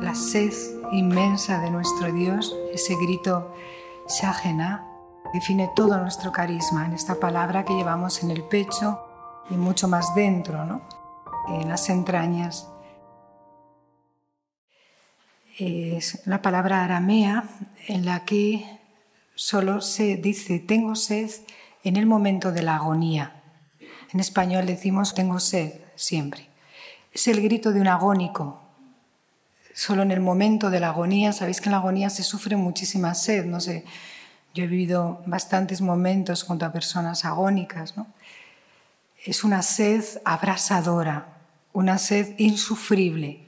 La 0.00 0.14
sed 0.14 0.52
inmensa 0.92 1.60
de 1.60 1.70
nuestro 1.70 2.10
Dios, 2.10 2.56
ese 2.72 2.96
grito 2.96 3.54
Shahena, 4.08 4.86
define 5.32 5.70
todo 5.76 5.98
nuestro 5.98 6.32
carisma 6.32 6.86
en 6.86 6.94
esta 6.94 7.16
palabra 7.16 7.64
que 7.64 7.74
llevamos 7.74 8.22
en 8.22 8.30
el 8.30 8.42
pecho 8.44 9.00
y 9.50 9.54
mucho 9.54 9.88
más 9.88 10.14
dentro, 10.14 10.64
¿no? 10.64 10.82
en 11.48 11.68
las 11.68 11.88
entrañas. 11.88 12.68
Es 15.58 16.22
una 16.26 16.40
palabra 16.40 16.84
aramea 16.84 17.44
en 17.86 18.06
la 18.06 18.24
que 18.24 18.80
solo 19.34 19.80
se 19.80 20.16
dice 20.16 20.58
tengo 20.58 20.94
sed 20.94 21.30
en 21.84 21.96
el 21.96 22.06
momento 22.06 22.52
de 22.52 22.62
la 22.62 22.76
agonía. 22.76 23.42
En 24.12 24.20
español 24.20 24.66
decimos 24.66 25.14
tengo 25.14 25.38
sed 25.40 25.72
siempre. 25.96 26.48
Es 27.12 27.28
el 27.28 27.40
grito 27.40 27.72
de 27.72 27.80
un 27.80 27.88
agónico. 27.88 28.60
Solo 29.74 30.02
en 30.02 30.10
el 30.10 30.20
momento 30.20 30.70
de 30.70 30.80
la 30.80 30.88
agonía, 30.88 31.32
sabéis 31.32 31.60
que 31.60 31.68
en 31.68 31.72
la 31.72 31.78
agonía 31.78 32.10
se 32.10 32.22
sufre 32.22 32.56
muchísima 32.56 33.14
sed, 33.14 33.46
no 33.46 33.60
sé. 33.60 33.84
Yo 34.52 34.64
he 34.64 34.66
vivido 34.66 35.22
bastantes 35.26 35.80
momentos 35.80 36.42
junto 36.42 36.66
a 36.66 36.72
personas 36.72 37.24
agónicas. 37.24 37.94
Es 39.24 39.44
una 39.44 39.62
sed 39.62 40.04
abrasadora, 40.24 41.38
una 41.72 41.98
sed 41.98 42.34
insufrible. 42.38 43.46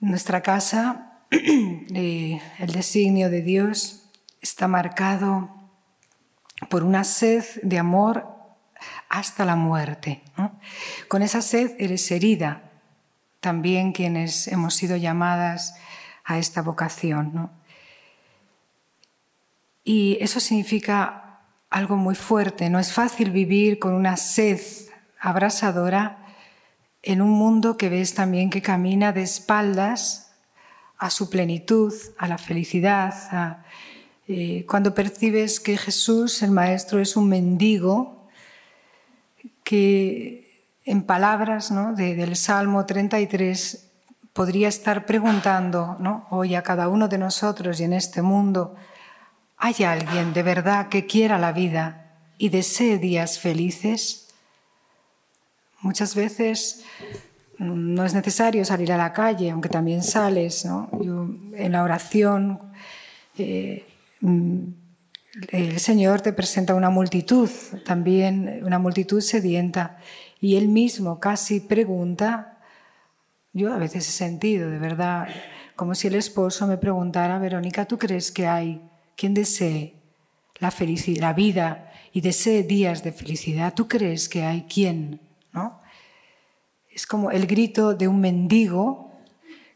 Nuestra 0.00 0.42
casa 0.42 1.20
el 1.30 2.72
designio 2.72 3.30
de 3.30 3.42
Dios 3.42 4.07
está 4.40 4.68
marcado 4.68 5.50
por 6.68 6.82
una 6.82 7.04
sed 7.04 7.44
de 7.62 7.78
amor 7.78 8.26
hasta 9.08 9.44
la 9.44 9.56
muerte. 9.56 10.22
Con 11.08 11.22
esa 11.22 11.42
sed 11.42 11.74
eres 11.78 12.10
herida, 12.10 12.70
también 13.40 13.92
quienes 13.92 14.48
hemos 14.48 14.74
sido 14.74 14.96
llamadas 14.96 15.74
a 16.24 16.38
esta 16.38 16.62
vocación. 16.62 17.50
Y 19.84 20.18
eso 20.20 20.40
significa 20.40 21.40
algo 21.70 21.96
muy 21.96 22.14
fuerte. 22.14 22.68
No 22.70 22.78
es 22.78 22.92
fácil 22.92 23.30
vivir 23.30 23.78
con 23.78 23.94
una 23.94 24.16
sed 24.16 24.60
abrasadora 25.20 26.18
en 27.02 27.22
un 27.22 27.30
mundo 27.30 27.76
que 27.76 27.88
ves 27.88 28.14
también 28.14 28.50
que 28.50 28.62
camina 28.62 29.12
de 29.12 29.22
espaldas 29.22 30.32
a 30.98 31.10
su 31.10 31.30
plenitud, 31.30 31.94
a 32.18 32.28
la 32.28 32.38
felicidad. 32.38 33.64
Eh, 34.28 34.66
cuando 34.68 34.94
percibes 34.94 35.58
que 35.58 35.78
Jesús, 35.78 36.42
el 36.42 36.50
Maestro, 36.50 37.00
es 37.00 37.16
un 37.16 37.28
mendigo, 37.28 38.28
que 39.64 40.66
en 40.84 41.02
palabras 41.02 41.72
del 41.96 42.36
Salmo 42.36 42.86
33 42.86 43.88
podría 44.32 44.68
estar 44.68 45.04
preguntando 45.04 45.96
¿no? 45.98 46.26
hoy 46.30 46.54
a 46.54 46.62
cada 46.62 46.88
uno 46.88 47.08
de 47.08 47.18
nosotros 47.18 47.80
y 47.80 47.84
en 47.84 47.92
este 47.92 48.22
mundo, 48.22 48.76
¿hay 49.56 49.82
alguien 49.84 50.32
de 50.32 50.42
verdad 50.42 50.88
que 50.88 51.06
quiera 51.06 51.38
la 51.38 51.52
vida 51.52 52.16
y 52.38 52.50
desee 52.50 52.98
días 52.98 53.38
felices? 53.38 54.28
Muchas 55.80 56.14
veces 56.14 56.84
no 57.58 58.04
es 58.04 58.14
necesario 58.14 58.64
salir 58.64 58.92
a 58.92 58.96
la 58.96 59.12
calle, 59.12 59.50
aunque 59.50 59.68
también 59.68 60.02
sales. 60.02 60.64
en 60.64 61.72
la 61.72 61.82
oración, 61.82 62.60
eh, 63.36 63.84
mm, 63.86 63.97
el 64.20 65.80
Señor 65.80 66.20
te 66.20 66.32
presenta 66.32 66.74
una 66.74 66.90
multitud, 66.90 67.48
también 67.84 68.62
una 68.64 68.78
multitud 68.78 69.20
sedienta, 69.20 69.98
y 70.40 70.56
Él 70.56 70.68
mismo 70.68 71.20
casi 71.20 71.60
pregunta, 71.60 72.58
yo 73.52 73.72
a 73.72 73.78
veces 73.78 74.08
he 74.08 74.12
sentido, 74.12 74.70
de 74.70 74.78
verdad, 74.78 75.28
como 75.74 75.94
si 75.94 76.08
el 76.08 76.14
esposo 76.14 76.66
me 76.66 76.76
preguntara, 76.76 77.38
Verónica, 77.38 77.86
¿tú 77.86 77.98
crees 77.98 78.30
que 78.30 78.46
hay 78.46 78.82
quien 79.16 79.34
desee 79.34 79.94
la, 80.58 80.70
felicidad, 80.70 81.20
la 81.20 81.32
vida 81.32 81.92
y 82.12 82.20
desee 82.20 82.62
días 82.62 83.02
de 83.02 83.12
felicidad? 83.12 83.74
¿Tú 83.74 83.88
crees 83.88 84.28
que 84.28 84.42
hay 84.42 84.62
quien? 84.62 85.20
¿no? 85.52 85.80
Es 86.88 87.06
como 87.06 87.30
el 87.30 87.46
grito 87.46 87.94
de 87.94 88.08
un 88.08 88.20
mendigo 88.20 89.12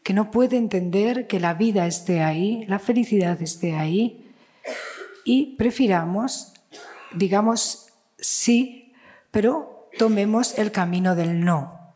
que 0.03 0.13
no 0.13 0.31
puede 0.31 0.57
entender 0.57 1.27
que 1.27 1.39
la 1.39 1.53
vida 1.53 1.87
esté 1.87 2.21
ahí, 2.21 2.65
la 2.67 2.79
felicidad 2.79 3.41
esté 3.41 3.75
ahí, 3.75 4.22
y 5.23 5.55
prefiramos, 5.55 6.53
digamos 7.13 7.93
sí, 8.17 8.93
pero 9.31 9.89
tomemos 9.97 10.57
el 10.57 10.71
camino 10.71 11.15
del 11.15 11.43
no. 11.43 11.93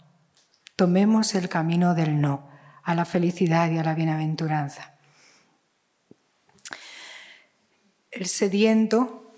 Tomemos 0.75 1.35
el 1.35 1.49
camino 1.49 1.95
del 1.95 2.21
no 2.21 2.49
a 2.83 2.95
la 2.95 3.05
felicidad 3.05 3.69
y 3.71 3.77
a 3.77 3.83
la 3.83 3.95
bienaventuranza. 3.95 4.93
El 8.11 8.27
sediento 8.27 9.33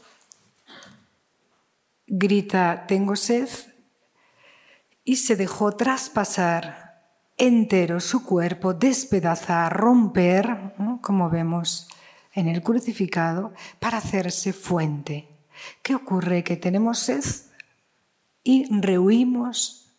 grita, 2.10 2.86
tengo 2.88 3.16
sed, 3.16 3.50
y 5.04 5.16
se 5.16 5.36
dejó 5.36 5.72
traspasar 5.76 7.02
entero 7.38 8.00
su 8.00 8.26
cuerpo, 8.26 8.74
despedazar, 8.74 9.76
romper, 9.76 10.74
como 11.02 11.30
vemos 11.30 11.88
en 12.40 12.48
el 12.48 12.62
crucificado, 12.62 13.54
para 13.80 14.00
hacerse 14.00 14.54
fuente. 14.54 15.28
¿Qué 15.82 15.96
ocurre? 15.96 16.44
Que 16.44 16.58
tenemos 16.58 17.00
sed 17.00 17.24
y 18.44 18.66
rehuimos 18.82 19.92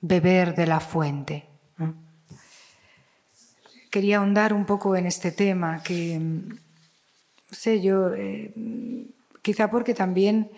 beber 0.00 0.54
de 0.54 0.66
la 0.66 0.80
fuente. 0.80 1.46
Quería 3.90 4.18
ahondar 4.18 4.52
un 4.52 4.66
poco 4.66 4.94
en 4.94 5.06
este 5.06 5.32
tema, 5.32 5.82
que, 5.82 6.18
no 6.18 6.56
sé, 7.50 7.80
yo, 7.80 8.14
eh, 8.14 8.54
quizá 9.42 9.68
porque 9.68 9.94
también 9.94 10.50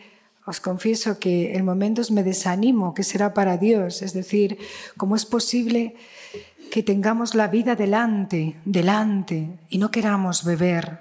os 0.45 0.61
confieso 0.61 1.19
que 1.19 1.55
en 1.55 1.65
momentos 1.65 2.11
me 2.11 2.23
desanimo, 2.23 2.95
que 2.95 3.05
será 3.05 3.33
para 3.33 3.57
Dios, 3.57 4.03
es 4.03 4.13
decir, 4.13 4.59
¿cómo 4.97 5.17
es 5.17 5.25
posible 5.25 5.97
que 6.73 6.83
tengamos 6.83 7.35
la 7.35 7.49
vida 7.49 7.77
delante, 7.77 8.59
delante, 8.65 9.59
y 9.69 9.77
no 9.77 9.91
queramos 9.91 10.43
beber? 10.43 11.01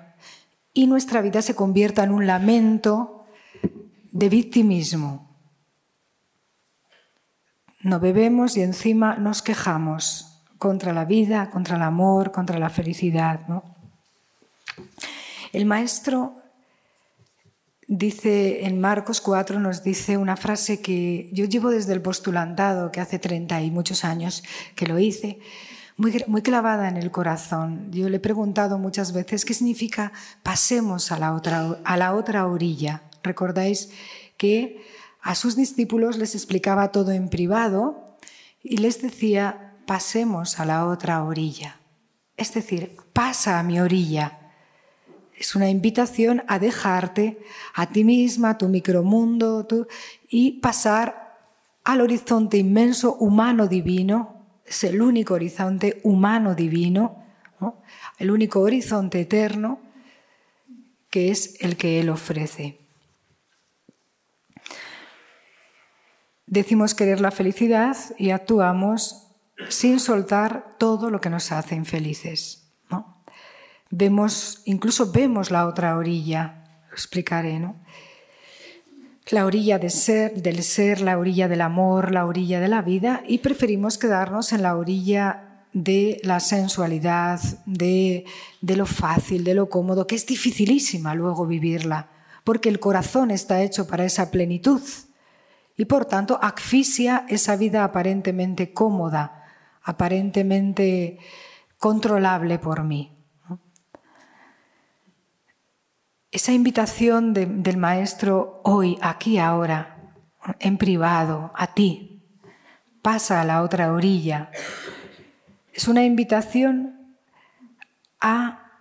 Y 0.73 0.85
nuestra 0.85 1.21
vida 1.21 1.41
se 1.41 1.55
convierta 1.55 2.03
en 2.03 2.11
un 2.11 2.27
lamento 2.27 3.25
de 4.11 4.27
victimismo. 4.27 5.29
No 7.79 8.01
bebemos 8.01 8.57
y 8.57 8.63
encima 8.63 9.15
nos 9.15 9.41
quejamos 9.41 10.43
contra 10.57 10.91
la 10.91 11.05
vida, 11.05 11.49
contra 11.49 11.77
el 11.77 11.83
amor, 11.83 12.33
contra 12.33 12.59
la 12.59 12.69
felicidad. 12.69 13.39
El 15.53 15.65
maestro 15.65 16.40
dice 17.91 18.65
en 18.65 18.79
Marcos 18.79 19.19
4, 19.19 19.59
nos 19.59 19.83
dice 19.83 20.15
una 20.15 20.37
frase 20.37 20.81
que 20.81 21.29
yo 21.33 21.43
llevo 21.43 21.69
desde 21.69 21.91
el 21.91 22.01
postulantado, 22.01 22.89
que 22.89 23.01
hace 23.01 23.19
30 23.19 23.61
y 23.63 23.69
muchos 23.69 24.05
años 24.05 24.43
que 24.75 24.87
lo 24.87 24.97
hice, 24.97 25.39
muy, 25.97 26.23
muy 26.27 26.41
clavada 26.41 26.87
en 26.87 26.95
el 26.95 27.11
corazón. 27.11 27.91
Yo 27.91 28.07
le 28.07 28.17
he 28.17 28.21
preguntado 28.21 28.79
muchas 28.79 29.11
veces 29.11 29.43
qué 29.43 29.53
significa 29.53 30.13
pasemos 30.41 31.11
a 31.11 31.19
la 31.19 31.33
otra, 31.33 31.79
a 31.83 31.97
la 31.97 32.15
otra 32.15 32.47
orilla. 32.47 33.03
Recordáis 33.23 33.91
que 34.37 34.81
a 35.21 35.35
sus 35.35 35.57
discípulos 35.57 36.17
les 36.17 36.33
explicaba 36.33 36.93
todo 36.93 37.11
en 37.11 37.27
privado 37.27 38.17
y 38.63 38.77
les 38.77 39.01
decía, 39.01 39.75
pasemos 39.85 40.61
a 40.61 40.65
la 40.65 40.87
otra 40.87 41.21
orilla. 41.25 41.81
Es 42.37 42.53
decir, 42.53 42.95
pasa 43.11 43.59
a 43.59 43.63
mi 43.63 43.81
orilla 43.81 44.40
es 45.41 45.55
una 45.55 45.71
invitación 45.71 46.43
a 46.47 46.59
dejarte 46.59 47.39
a 47.73 47.89
ti 47.89 48.03
misma, 48.03 48.51
a 48.51 48.57
tu 48.59 48.69
micromundo, 48.69 49.67
y 50.29 50.59
pasar 50.59 51.35
al 51.83 52.01
horizonte 52.01 52.57
inmenso 52.57 53.15
humano 53.15 53.65
divino. 53.65 54.45
Es 54.63 54.83
el 54.83 55.01
único 55.01 55.33
horizonte 55.33 55.99
humano 56.03 56.53
divino, 56.53 57.25
el 58.19 58.29
único 58.29 58.59
horizonte 58.59 59.21
eterno 59.21 59.79
que 61.09 61.31
es 61.31 61.55
el 61.59 61.75
que 61.75 61.99
Él 61.99 62.09
ofrece. 62.09 62.77
Decimos 66.45 66.93
querer 66.93 67.19
la 67.19 67.31
felicidad 67.31 67.97
y 68.19 68.29
actuamos 68.29 69.27
sin 69.69 69.99
soltar 69.99 70.75
todo 70.77 71.09
lo 71.09 71.19
que 71.19 71.31
nos 71.31 71.51
hace 71.51 71.73
infelices. 71.73 72.60
Vemos, 73.91 74.61
incluso 74.65 75.11
vemos 75.11 75.51
la 75.51 75.67
otra 75.67 75.97
orilla, 75.97 76.63
lo 76.89 76.93
explicaré, 76.93 77.59
¿no? 77.59 77.75
La 79.29 79.45
orilla 79.45 79.79
ser, 79.89 80.41
del 80.41 80.63
ser, 80.63 81.01
la 81.01 81.17
orilla 81.17 81.47
del 81.47 81.61
amor, 81.61 82.11
la 82.11 82.25
orilla 82.25 82.59
de 82.59 82.67
la 82.67 82.81
vida, 82.81 83.21
y 83.27 83.37
preferimos 83.37 83.97
quedarnos 83.97 84.51
en 84.53 84.63
la 84.63 84.75
orilla 84.75 85.65
de 85.73 86.19
la 86.23 86.39
sensualidad, 86.39 87.39
de, 87.65 88.25
de 88.61 88.75
lo 88.75 88.85
fácil, 88.85 89.43
de 89.43 89.53
lo 89.53 89.69
cómodo, 89.69 90.07
que 90.07 90.15
es 90.15 90.25
dificilísima 90.25 91.13
luego 91.13 91.45
vivirla, 91.45 92.09
porque 92.43 92.69
el 92.69 92.79
corazón 92.79 93.31
está 93.31 93.61
hecho 93.61 93.87
para 93.87 94.05
esa 94.05 94.31
plenitud 94.31 94.81
y 95.77 95.85
por 95.85 96.05
tanto 96.05 96.39
asfixia 96.41 97.25
esa 97.29 97.55
vida 97.55 97.83
aparentemente 97.83 98.73
cómoda, 98.73 99.45
aparentemente 99.83 101.17
controlable 101.77 102.59
por 102.59 102.83
mí. 102.83 103.20
Esa 106.31 106.53
invitación 106.53 107.33
del 107.33 107.75
maestro 107.75 108.61
hoy, 108.63 108.97
aquí, 109.01 109.37
ahora, 109.37 110.13
en 110.59 110.77
privado, 110.77 111.51
a 111.55 111.73
ti, 111.73 112.23
pasa 113.01 113.41
a 113.41 113.43
la 113.43 113.61
otra 113.61 113.91
orilla, 113.91 114.49
es 115.73 115.89
una 115.89 116.05
invitación 116.05 117.17
a 118.21 118.71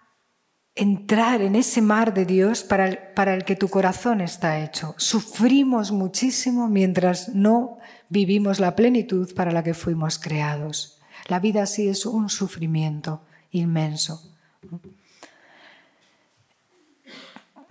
entrar 0.77 1.43
en 1.43 1.57
ese 1.57 1.83
mar 1.83 2.15
de 2.15 2.25
Dios 2.25 2.63
para 2.63 2.87
el, 2.87 2.99
para 3.17 3.35
el 3.35 3.45
que 3.45 3.57
tu 3.57 3.69
corazón 3.69 4.21
está 4.21 4.61
hecho. 4.61 4.95
Sufrimos 4.97 5.91
muchísimo 5.91 6.69
mientras 6.69 7.31
no 7.31 7.79
vivimos 8.09 8.61
la 8.61 8.77
plenitud 8.77 9.35
para 9.35 9.51
la 9.51 9.65
que 9.65 9.75
fuimos 9.75 10.21
creados. 10.21 11.01
La 11.27 11.41
vida 11.41 11.65
así 11.65 11.89
es 11.89 12.07
un 12.07 12.29
sufrimiento 12.29 13.23
inmenso. 13.51 14.23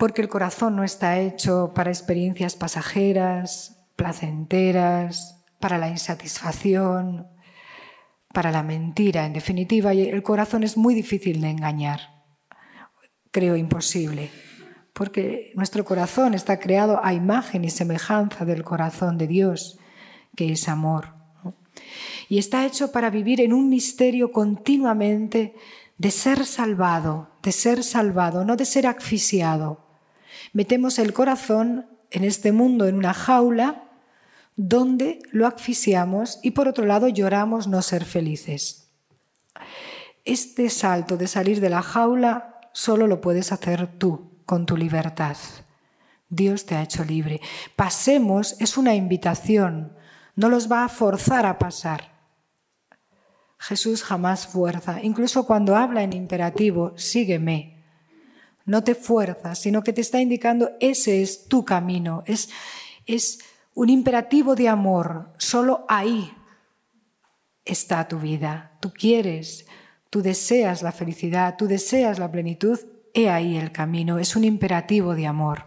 Porque 0.00 0.20
el 0.22 0.28
corazón 0.28 0.74
no 0.74 0.82
está 0.82 1.20
hecho 1.20 1.70
para 1.72 1.90
experiencias 1.90 2.56
pasajeras, 2.56 3.86
placenteras, 3.94 5.44
para 5.60 5.78
la 5.78 5.88
insatisfacción, 5.88 7.28
para 8.34 8.50
la 8.50 8.64
mentira. 8.64 9.26
En 9.26 9.34
definitiva, 9.34 9.92
el 9.92 10.22
corazón 10.24 10.64
es 10.64 10.76
muy 10.76 10.94
difícil 10.94 11.40
de 11.40 11.50
engañar 11.50 12.20
creo 13.30 13.56
imposible, 13.56 14.30
porque 14.92 15.52
nuestro 15.54 15.84
corazón 15.84 16.34
está 16.34 16.58
creado 16.58 17.00
a 17.02 17.12
imagen 17.12 17.64
y 17.64 17.70
semejanza 17.70 18.44
del 18.44 18.64
corazón 18.64 19.18
de 19.18 19.26
Dios, 19.26 19.78
que 20.36 20.52
es 20.52 20.68
amor. 20.68 21.14
Y 22.28 22.38
está 22.38 22.66
hecho 22.66 22.92
para 22.92 23.10
vivir 23.10 23.40
en 23.40 23.52
un 23.52 23.68
misterio 23.68 24.32
continuamente 24.32 25.54
de 25.98 26.10
ser 26.10 26.46
salvado, 26.46 27.30
de 27.42 27.52
ser 27.52 27.82
salvado, 27.82 28.44
no 28.44 28.56
de 28.56 28.64
ser 28.64 28.86
asfixiado. 28.86 29.89
Metemos 30.52 30.98
el 30.98 31.12
corazón 31.12 31.86
en 32.10 32.24
este 32.24 32.52
mundo 32.52 32.86
en 32.86 32.96
una 32.96 33.14
jaula 33.14 33.84
donde 34.56 35.20
lo 35.30 35.46
asfixiamos 35.46 36.38
y 36.42 36.50
por 36.50 36.68
otro 36.68 36.84
lado 36.84 37.08
lloramos 37.08 37.68
no 37.68 37.82
ser 37.82 38.04
felices. 38.04 38.88
Este 40.24 40.68
salto 40.68 41.16
de 41.16 41.28
salir 41.28 41.60
de 41.60 41.70
la 41.70 41.82
jaula 41.82 42.60
solo 42.72 43.06
lo 43.06 43.20
puedes 43.20 43.52
hacer 43.52 43.86
tú 43.98 44.30
con 44.44 44.66
tu 44.66 44.76
libertad. 44.76 45.36
Dios 46.28 46.66
te 46.66 46.76
ha 46.76 46.82
hecho 46.82 47.04
libre. 47.04 47.40
Pasemos 47.74 48.56
es 48.60 48.76
una 48.76 48.94
invitación, 48.94 49.96
no 50.36 50.48
los 50.48 50.70
va 50.70 50.84
a 50.84 50.88
forzar 50.88 51.46
a 51.46 51.58
pasar. 51.58 52.10
Jesús 53.58 54.02
jamás 54.02 54.46
fuerza, 54.46 55.00
incluso 55.02 55.46
cuando 55.46 55.76
habla 55.76 56.02
en 56.02 56.12
imperativo, 56.12 56.92
sígueme. 56.96 57.79
No 58.70 58.82
te 58.84 58.94
fuerza, 58.94 59.54
sino 59.54 59.82
que 59.82 59.92
te 59.92 60.00
está 60.00 60.20
indicando 60.20 60.70
ese 60.80 61.22
es 61.22 61.46
tu 61.48 61.64
camino, 61.64 62.22
es, 62.26 62.48
es 63.06 63.38
un 63.74 63.88
imperativo 63.88 64.54
de 64.54 64.68
amor, 64.68 65.32
solo 65.38 65.84
ahí 65.88 66.32
está 67.64 68.06
tu 68.08 68.18
vida. 68.18 68.78
Tú 68.80 68.92
quieres 68.92 69.66
Tú 70.10 70.22
deseas 70.22 70.82
la 70.82 70.90
felicidad, 70.90 71.54
tú 71.56 71.68
deseas 71.68 72.18
la 72.18 72.30
plenitud, 72.32 72.80
he 73.14 73.30
ahí 73.30 73.56
el 73.56 73.70
camino, 73.70 74.18
es 74.18 74.34
un 74.34 74.42
imperativo 74.42 75.14
de 75.14 75.28
amor. 75.28 75.66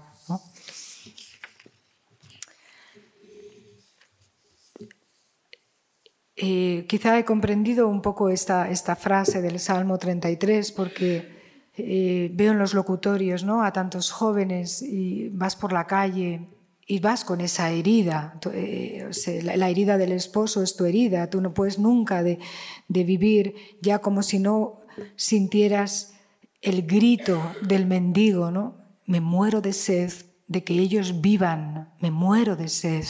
Eh, 6.35 6.85
quizá 6.89 7.17
he 7.17 7.23
comprendido 7.23 7.87
un 7.87 8.01
poco 8.01 8.27
esta, 8.27 8.69
esta, 8.69 8.97
frase 8.97 9.41
del 9.41 9.59
Salmo 9.59 9.97
33 9.97 10.73
porque 10.73 11.32
eh, 11.75 12.29
veo 12.33 12.51
en 12.51 12.59
los 12.59 12.73
locutorios 12.73 13.43
¿no? 13.43 13.63
a 13.63 13.73
tantos 13.73 14.11
jóvenes 14.11 14.81
y 14.81 15.29
vas 15.29 15.55
por 15.55 15.73
la 15.73 15.87
calle 15.87 16.47
y 16.85 16.99
vas 16.99 17.23
con 17.23 17.41
esa 17.41 17.71
herida. 17.71 18.39
Eh, 18.51 19.09
la 19.43 19.69
herida 19.69 19.97
del 19.97 20.11
esposo 20.11 20.61
es 20.61 20.75
tu 20.75 20.85
herida. 20.85 21.29
Tú 21.29 21.41
no 21.41 21.53
puedes 21.53 21.79
nunca 21.79 22.23
de, 22.23 22.39
vivir 22.87 23.55
ya 23.81 23.99
como 23.99 24.21
si 24.21 24.39
no 24.39 24.81
sintieras 25.15 26.13
el 26.61 26.83
grito 26.83 27.41
del 27.61 27.85
mendigo, 27.85 28.51
¿no? 28.51 28.77
Me 29.05 29.19
muero 29.19 29.59
de 29.59 29.73
sed 29.73 30.13
de 30.47 30.63
que 30.63 30.73
ellos 30.75 31.21
vivan, 31.21 31.93
me 31.99 32.11
muero 32.11 32.55
de 32.55 32.69
sed, 32.69 33.05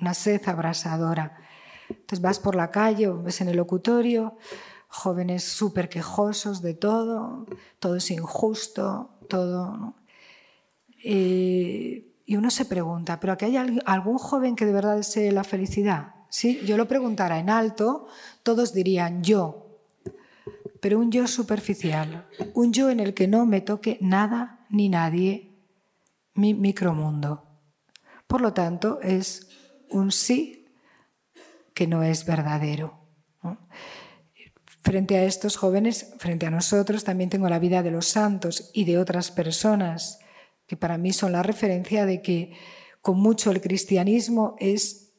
una 0.00 0.14
sed 0.14 0.40
abrasadora. 0.46 1.36
Entonces 1.88 2.20
vas 2.20 2.38
por 2.38 2.54
la 2.54 2.70
calle 2.70 3.08
o 3.08 3.22
ves 3.22 3.40
en 3.40 3.48
el 3.48 3.56
locutorio 3.56 4.36
jóvenes 4.94 5.42
súper 5.42 5.88
quejosos 5.88 6.62
de 6.62 6.74
todo, 6.74 7.46
todo 7.80 7.96
es 7.96 8.10
injusto, 8.12 9.10
todo. 9.28 9.94
Eh, 11.02 12.14
y 12.24 12.36
uno 12.36 12.48
se 12.50 12.64
pregunta, 12.64 13.18
¿pero 13.18 13.32
aquí 13.32 13.44
hay 13.46 13.80
algún 13.84 14.18
joven 14.18 14.54
que 14.54 14.64
de 14.64 14.72
verdad 14.72 14.96
desee 14.96 15.32
la 15.32 15.42
felicidad? 15.42 16.14
Si 16.30 16.64
yo 16.64 16.76
lo 16.76 16.86
preguntara 16.86 17.40
en 17.40 17.50
alto, 17.50 18.06
todos 18.44 18.72
dirían 18.72 19.24
yo, 19.24 19.80
pero 20.80 21.00
un 21.00 21.10
yo 21.10 21.26
superficial, 21.26 22.28
un 22.54 22.72
yo 22.72 22.88
en 22.88 23.00
el 23.00 23.14
que 23.14 23.26
no 23.26 23.46
me 23.46 23.60
toque 23.60 23.98
nada 24.00 24.64
ni 24.70 24.88
nadie, 24.88 25.58
mi 26.34 26.54
micromundo. 26.54 27.44
Por 28.28 28.40
lo 28.40 28.52
tanto, 28.52 29.00
es 29.02 29.48
un 29.90 30.12
sí 30.12 30.68
que 31.74 31.88
no 31.88 32.04
es 32.04 32.24
verdadero. 32.24 33.04
Frente 34.84 35.16
a 35.16 35.24
estos 35.24 35.56
jóvenes, 35.56 36.12
frente 36.18 36.44
a 36.44 36.50
nosotros, 36.50 37.04
también 37.04 37.30
tengo 37.30 37.48
la 37.48 37.58
vida 37.58 37.82
de 37.82 37.90
los 37.90 38.06
santos 38.06 38.70
y 38.74 38.84
de 38.84 38.98
otras 38.98 39.30
personas 39.30 40.20
que 40.66 40.76
para 40.76 40.98
mí 40.98 41.14
son 41.14 41.32
la 41.32 41.42
referencia 41.42 42.04
de 42.04 42.20
que 42.20 42.52
con 43.00 43.18
mucho 43.18 43.50
el 43.50 43.62
cristianismo 43.62 44.56
es 44.58 45.14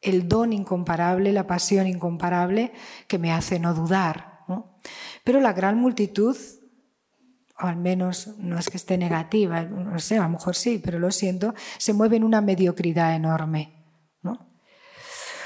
el 0.00 0.28
don 0.28 0.52
incomparable, 0.52 1.32
la 1.32 1.46
pasión 1.46 1.86
incomparable 1.86 2.72
que 3.06 3.18
me 3.18 3.32
hace 3.32 3.60
no 3.60 3.72
dudar. 3.72 4.40
Pero 5.22 5.40
la 5.40 5.52
gran 5.52 5.78
multitud, 5.78 6.36
o 7.60 7.66
al 7.66 7.76
menos 7.76 8.36
no 8.38 8.58
es 8.58 8.68
que 8.68 8.76
esté 8.76 8.98
negativa, 8.98 9.62
no 9.62 9.98
sé, 10.00 10.18
a 10.18 10.24
lo 10.24 10.30
mejor 10.30 10.56
sí, 10.56 10.80
pero 10.84 10.98
lo 10.98 11.12
siento, 11.12 11.54
se 11.78 11.92
mueve 11.92 12.16
en 12.16 12.24
una 12.24 12.40
mediocridad 12.40 13.14
enorme. 13.14 13.84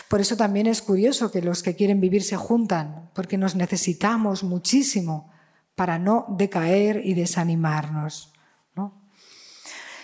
Por 0.09 0.23
eso 0.23 0.39
también 0.39 0.67
es 0.67 0.81
curioso 0.81 1.31
que 1.31 1.43
los 1.43 1.63
que 1.63 1.77
quieren 1.77 2.01
vivir 2.01 2.25
se 2.25 2.37
juntan, 2.37 2.98
porque 3.19 3.37
nos 3.37 3.57
necesitamos 3.57 4.45
muchísimo 4.45 5.33
para 5.75 5.99
no 5.99 6.25
decaer 6.39 7.01
y 7.05 7.15
desanimarnos. 7.15 8.33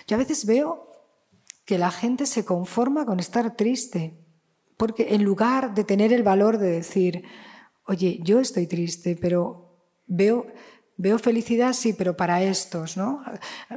Yo 0.09 0.16
a 0.16 0.18
veces 0.18 0.47
veo 0.47 0.90
que 1.64 1.78
la 1.78 1.92
gente 1.92 2.26
se 2.26 2.44
conforma 2.44 3.06
con 3.06 3.21
estar 3.21 3.54
triste, 3.54 4.18
porque 4.76 5.14
en 5.14 5.23
lugar 5.23 5.75
de 5.76 5.85
tener 5.85 6.12
el 6.12 6.25
valor 6.25 6.59
de 6.59 6.73
decir, 6.73 7.23
oye, 7.87 8.18
yo 8.25 8.40
estoy 8.40 8.66
triste, 8.66 9.14
pero 9.14 9.78
veo, 10.09 10.47
veo 10.97 11.21
felicidad, 11.21 11.73
sí, 11.73 11.92
pero 11.92 12.16
para 12.16 12.42
estos, 12.42 12.97
¿no? 12.97 13.23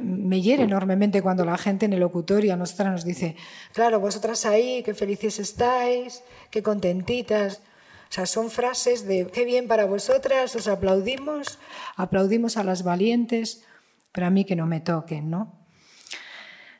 Me 0.02 0.42
hiere 0.42 0.64
enormemente 0.64 1.22
cuando 1.22 1.44
la 1.44 1.56
gente 1.58 1.86
en 1.86 1.92
el 1.92 2.00
locutorio 2.00 2.54
a 2.54 2.56
nosotras 2.56 2.90
nos 2.90 3.04
dice, 3.04 3.36
claro, 3.72 4.00
vosotras 4.00 4.44
ahí, 4.46 4.82
qué 4.82 4.94
felices 4.94 5.38
estáis, 5.38 6.24
qué 6.50 6.60
contentitas. 6.60 7.62
O 8.08 8.12
sea, 8.12 8.26
son 8.26 8.50
frases 8.50 9.06
de 9.06 9.26
qué 9.26 9.44
bien 9.44 9.68
para 9.68 9.84
vosotras, 9.84 10.54
os 10.56 10.66
aplaudimos, 10.66 11.58
aplaudimos 11.96 12.56
a 12.56 12.64
las 12.64 12.82
valientes, 12.82 13.64
pero 14.12 14.26
a 14.26 14.30
mí 14.30 14.44
que 14.44 14.56
no 14.56 14.66
me 14.66 14.80
toquen, 14.80 15.28
¿no? 15.28 15.58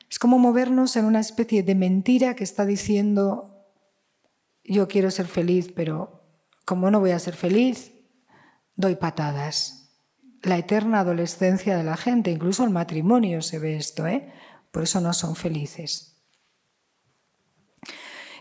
Es 0.09 0.17
como 0.17 0.39
movernos 0.39 0.95
en 0.95 1.05
una 1.05 1.19
especie 1.19 1.61
de 1.61 1.75
mentira 1.75 2.35
que 2.35 2.43
está 2.43 2.65
diciendo, 2.65 3.67
yo 4.63 4.87
quiero 4.87 5.11
ser 5.11 5.27
feliz, 5.27 5.71
pero 5.75 6.23
como 6.65 6.89
no 6.89 6.99
voy 6.99 7.11
a 7.11 7.19
ser 7.19 7.35
feliz, 7.35 7.91
doy 8.75 8.95
patadas. 8.95 9.91
La 10.41 10.57
eterna 10.57 11.01
adolescencia 11.01 11.77
de 11.77 11.83
la 11.83 11.97
gente, 11.97 12.31
incluso 12.31 12.63
el 12.63 12.71
matrimonio 12.71 13.41
se 13.41 13.59
ve 13.59 13.75
esto, 13.75 14.07
¿eh? 14.07 14.31
por 14.71 14.83
eso 14.83 14.99
no 14.99 15.13
son 15.13 15.35
felices. 15.35 16.15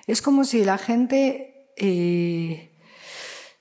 Es 0.07 0.23
como 0.23 0.45
si 0.45 0.65
la 0.65 0.79
gente 0.79 1.73
eh, 1.77 2.68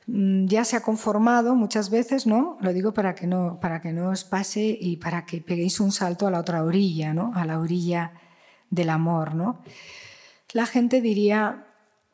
ya 0.07 0.63
se 0.63 0.77
ha 0.77 0.81
conformado 0.81 1.53
muchas 1.55 1.89
veces, 1.89 2.25
¿no? 2.25 2.57
Lo 2.61 2.71
digo 2.71 2.93
para 2.93 3.13
que 3.13 3.27
no, 3.27 3.59
para 3.59 3.81
que 3.81 3.91
no 3.91 4.09
os 4.09 4.23
pase 4.23 4.77
y 4.79 4.97
para 4.97 5.25
que 5.25 5.41
peguéis 5.41 5.81
un 5.81 5.91
salto 5.91 6.27
a 6.27 6.31
la 6.31 6.39
otra 6.39 6.63
orilla, 6.63 7.13
¿no? 7.13 7.33
A 7.35 7.43
la 7.43 7.59
orilla 7.59 8.13
del 8.69 8.89
amor, 8.89 9.35
¿no? 9.35 9.61
La 10.53 10.65
gente 10.65 11.01
diría, 11.01 11.67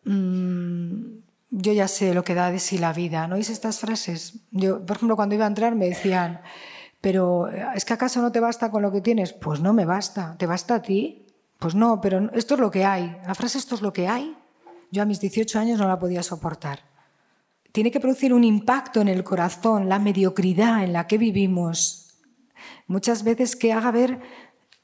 mm, 0.06 1.24
yo 1.52 1.74
ya 1.74 1.88
sé 1.88 2.16
lo 2.16 2.24
que 2.24 2.34
da 2.34 2.50
de 2.50 2.60
sí 2.60 2.80
la 2.80 2.94
vida, 2.94 3.28
¿no? 3.28 3.36
¿Oís 3.36 3.52
estas 3.52 3.80
frases? 3.80 4.40
Yo, 4.50 4.84
por 4.84 4.98
ejemplo, 4.98 5.16
cuando 5.16 5.36
iba 5.36 5.46
a 5.46 5.50
entrar 5.50 5.76
me 5.76 5.88
decían, 5.88 6.42
pero 7.00 7.48
¿es 7.48 7.86
que 7.86 7.94
acaso 7.94 8.22
no 8.24 8.32
te 8.32 8.40
basta 8.40 8.72
con 8.72 8.82
lo 8.82 8.92
que 8.92 9.02
tienes? 9.02 9.34
Pues 9.34 9.60
no 9.60 9.72
me 9.72 9.86
basta, 9.86 10.36
¿te 10.40 10.48
basta 10.48 10.76
a 10.76 10.82
ti? 10.82 11.28
Pues 11.60 11.76
no, 11.76 12.02
pero 12.02 12.32
esto 12.34 12.56
es 12.56 12.60
lo 12.60 12.72
que 12.72 12.86
hay. 12.86 13.18
La 13.28 13.36
frase 13.36 13.60
esto 13.60 13.76
es 13.76 13.84
lo 13.84 13.94
que 13.94 14.08
hay, 14.08 14.36
yo 14.90 15.04
a 15.04 15.06
mis 15.06 15.20
18 15.20 15.60
años 15.60 15.80
no 15.80 15.88
la 15.88 16.00
podía 16.00 16.24
soportar. 16.24 16.93
Tiene 17.74 17.90
que 17.90 18.00
producir 18.00 18.36
un 18.36 18.44
impacto 18.44 19.02
en 19.02 19.08
el 19.08 19.24
corazón, 19.24 19.90
la 19.90 19.98
mediocridad 19.98 20.84
en 20.84 20.94
la 20.94 21.08
que 21.08 21.18
vivimos. 21.18 22.14
Muchas 22.86 23.24
veces 23.24 23.56
que 23.56 23.74
haga 23.74 23.90
ver, 23.90 24.20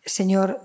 Señor, 0.03 0.60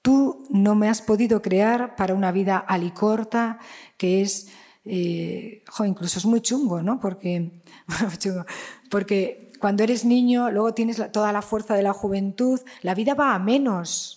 tú 0.00 0.46
no 0.50 0.76
me 0.76 0.88
has 0.88 1.02
podido 1.02 1.42
crear 1.42 1.96
para 1.96 2.14
una 2.14 2.30
vida 2.30 2.56
alicorta, 2.56 3.58
que 3.96 4.22
es, 4.22 4.48
eh, 4.84 5.64
incluso 5.84 6.20
es 6.20 6.24
muy 6.24 6.40
chungo, 6.40 6.82
¿no? 6.82 7.00
Porque, 7.00 7.60
porque 8.88 9.50
cuando 9.58 9.82
eres 9.82 10.04
niño, 10.04 10.52
luego 10.52 10.72
tienes 10.72 11.02
toda 11.10 11.32
la 11.32 11.42
fuerza 11.42 11.74
de 11.74 11.82
la 11.82 11.92
juventud, 11.92 12.60
la 12.82 12.94
vida 12.94 13.14
va 13.14 13.34
a 13.34 13.40
menos. 13.40 14.15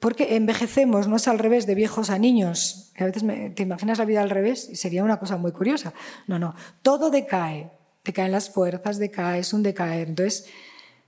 Porque 0.00 0.36
envejecemos, 0.36 1.06
no 1.06 1.16
es 1.16 1.28
al 1.28 1.38
revés, 1.38 1.66
de 1.66 1.74
viejos 1.74 2.10
a 2.10 2.18
niños. 2.18 2.92
A 2.98 3.04
veces 3.04 3.22
te 3.54 3.62
imaginas 3.62 3.98
la 3.98 4.04
vida 4.04 4.22
al 4.22 4.30
revés 4.30 4.68
y 4.70 4.76
sería 4.76 5.04
una 5.04 5.18
cosa 5.18 5.36
muy 5.36 5.52
curiosa. 5.52 5.94
No, 6.26 6.38
no, 6.38 6.54
todo 6.82 7.10
decae, 7.10 7.70
decaen 8.04 8.32
las 8.32 8.50
fuerzas, 8.50 8.98
decae, 8.98 9.38
es 9.38 9.52
un 9.52 9.62
decaer. 9.62 10.08
Entonces, 10.08 10.46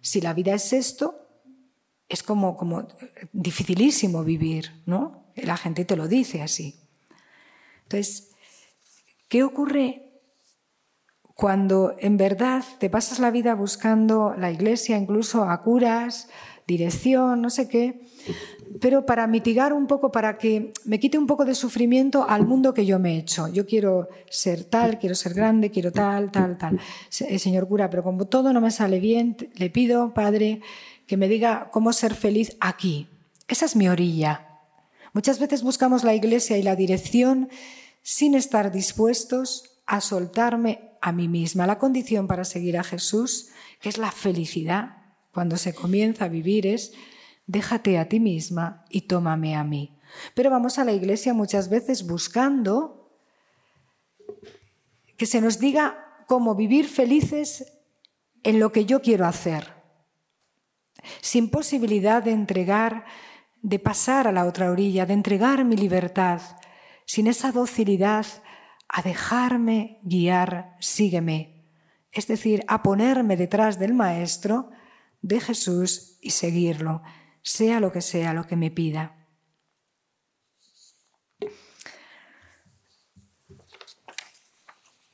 si 0.00 0.20
la 0.20 0.34
vida 0.34 0.54
es 0.54 0.72
esto, 0.72 1.28
es 2.08 2.22
como, 2.22 2.56
como 2.56 2.86
dificilísimo 3.32 4.24
vivir, 4.24 4.82
¿no? 4.86 5.32
La 5.36 5.56
gente 5.56 5.84
te 5.84 5.96
lo 5.96 6.08
dice 6.08 6.42
así. 6.42 6.80
Entonces, 7.82 8.30
¿qué 9.28 9.42
ocurre 9.42 10.10
cuando 11.40 11.96
en 11.98 12.18
verdad 12.18 12.62
te 12.78 12.90
pasas 12.90 13.18
la 13.18 13.30
vida 13.30 13.54
buscando 13.54 14.34
la 14.36 14.50
iglesia, 14.50 14.98
incluso 14.98 15.44
a 15.44 15.62
curas, 15.62 16.28
dirección, 16.70 17.42
no 17.42 17.50
sé 17.50 17.68
qué, 17.68 18.00
pero 18.80 19.04
para 19.04 19.26
mitigar 19.26 19.72
un 19.72 19.86
poco, 19.86 20.12
para 20.12 20.38
que 20.38 20.72
me 20.84 21.00
quite 21.00 21.18
un 21.18 21.26
poco 21.26 21.44
de 21.44 21.54
sufrimiento 21.54 22.24
al 22.28 22.46
mundo 22.46 22.72
que 22.72 22.86
yo 22.86 22.98
me 22.98 23.14
he 23.14 23.18
hecho. 23.18 23.48
Yo 23.48 23.66
quiero 23.66 24.08
ser 24.30 24.64
tal, 24.64 24.98
quiero 24.98 25.14
ser 25.16 25.34
grande, 25.34 25.70
quiero 25.70 25.90
tal, 25.90 26.30
tal, 26.30 26.56
tal. 26.56 26.78
Eh, 27.28 27.38
señor 27.38 27.66
cura, 27.66 27.90
pero 27.90 28.02
como 28.04 28.26
todo 28.26 28.52
no 28.52 28.60
me 28.60 28.70
sale 28.70 29.00
bien, 29.00 29.36
le 29.56 29.70
pido, 29.70 30.14
Padre, 30.14 30.60
que 31.06 31.16
me 31.16 31.28
diga 31.28 31.70
cómo 31.72 31.92
ser 31.92 32.14
feliz 32.14 32.56
aquí. 32.60 33.08
Esa 33.48 33.66
es 33.66 33.74
mi 33.74 33.88
orilla. 33.88 34.46
Muchas 35.12 35.40
veces 35.40 35.64
buscamos 35.64 36.04
la 36.04 36.14
iglesia 36.14 36.56
y 36.56 36.62
la 36.62 36.76
dirección 36.76 37.48
sin 38.02 38.36
estar 38.36 38.70
dispuestos 38.70 39.64
a 39.86 40.00
soltarme 40.00 40.92
a 41.00 41.10
mí 41.10 41.26
misma. 41.26 41.66
La 41.66 41.80
condición 41.80 42.28
para 42.28 42.44
seguir 42.44 42.78
a 42.78 42.84
Jesús, 42.84 43.48
que 43.80 43.88
es 43.88 43.98
la 43.98 44.12
felicidad, 44.12 44.99
cuando 45.32 45.56
se 45.56 45.74
comienza 45.74 46.26
a 46.26 46.28
vivir 46.28 46.66
es 46.66 46.92
déjate 47.46 47.98
a 47.98 48.08
ti 48.08 48.20
misma 48.20 48.84
y 48.90 49.02
tómame 49.02 49.56
a 49.56 49.64
mí. 49.64 49.98
Pero 50.34 50.50
vamos 50.50 50.78
a 50.78 50.84
la 50.84 50.92
iglesia 50.92 51.34
muchas 51.34 51.68
veces 51.68 52.06
buscando 52.06 53.10
que 55.16 55.26
se 55.26 55.40
nos 55.40 55.58
diga 55.58 56.24
cómo 56.26 56.54
vivir 56.54 56.88
felices 56.88 57.78
en 58.42 58.60
lo 58.60 58.72
que 58.72 58.86
yo 58.86 59.02
quiero 59.02 59.26
hacer, 59.26 59.74
sin 61.20 61.50
posibilidad 61.50 62.22
de 62.22 62.32
entregar, 62.32 63.04
de 63.62 63.78
pasar 63.78 64.26
a 64.26 64.32
la 64.32 64.46
otra 64.46 64.70
orilla, 64.70 65.06
de 65.06 65.12
entregar 65.12 65.64
mi 65.64 65.76
libertad, 65.76 66.40
sin 67.04 67.26
esa 67.26 67.52
docilidad 67.52 68.26
a 68.88 69.02
dejarme 69.02 69.98
guiar, 70.02 70.76
sígueme, 70.80 71.66
es 72.12 72.26
decir, 72.26 72.64
a 72.66 72.82
ponerme 72.82 73.36
detrás 73.36 73.78
del 73.78 73.92
Maestro, 73.92 74.70
de 75.22 75.40
Jesús 75.40 76.18
y 76.20 76.30
seguirlo 76.30 77.02
sea 77.42 77.80
lo 77.80 77.92
que 77.92 78.00
sea 78.00 78.34
lo 78.34 78.46
que 78.46 78.56
me 78.56 78.70
pida. 78.70 79.16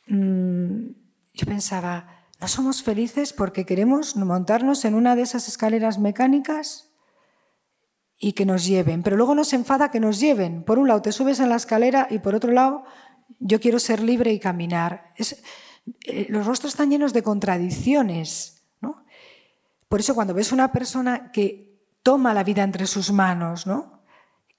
Mm, 0.08 0.90
yo 1.34 1.46
pensaba, 1.46 2.28
¿no 2.40 2.48
somos 2.48 2.82
felices 2.82 3.32
porque 3.32 3.66
queremos 3.66 4.16
montarnos 4.16 4.84
en 4.84 4.94
una 4.94 5.16
de 5.16 5.22
esas 5.22 5.48
escaleras 5.48 5.98
mecánicas 5.98 6.90
y 8.18 8.32
que 8.32 8.46
nos 8.46 8.64
lleven? 8.66 9.02
Pero 9.02 9.16
luego 9.16 9.34
nos 9.34 9.52
enfada 9.52 9.90
que 9.90 10.00
nos 10.00 10.20
lleven. 10.20 10.64
Por 10.64 10.78
un 10.78 10.88
lado 10.88 11.02
te 11.02 11.12
subes 11.12 11.40
en 11.40 11.48
la 11.48 11.56
escalera 11.56 12.06
y 12.10 12.20
por 12.20 12.34
otro 12.34 12.52
lado 12.52 12.84
yo 13.40 13.60
quiero 13.60 13.78
ser 13.78 14.00
libre 14.02 14.32
y 14.32 14.38
caminar. 14.38 15.12
Eh, 16.06 16.26
los 16.28 16.46
rostros 16.46 16.72
están 16.72 16.90
llenos 16.90 17.12
de 17.12 17.22
contradicciones. 17.22 18.55
Por 19.88 20.00
eso 20.00 20.14
cuando 20.14 20.34
ves 20.34 20.52
una 20.52 20.72
persona 20.72 21.30
que 21.32 21.66
toma 22.02 22.34
la 22.34 22.44
vida 22.44 22.62
entre 22.62 22.86
sus 22.86 23.12
manos, 23.12 23.66
¿no? 23.66 24.04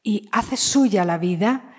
Y 0.03 0.29
hace 0.31 0.57
suya 0.57 1.05
la 1.05 1.17
vida, 1.17 1.73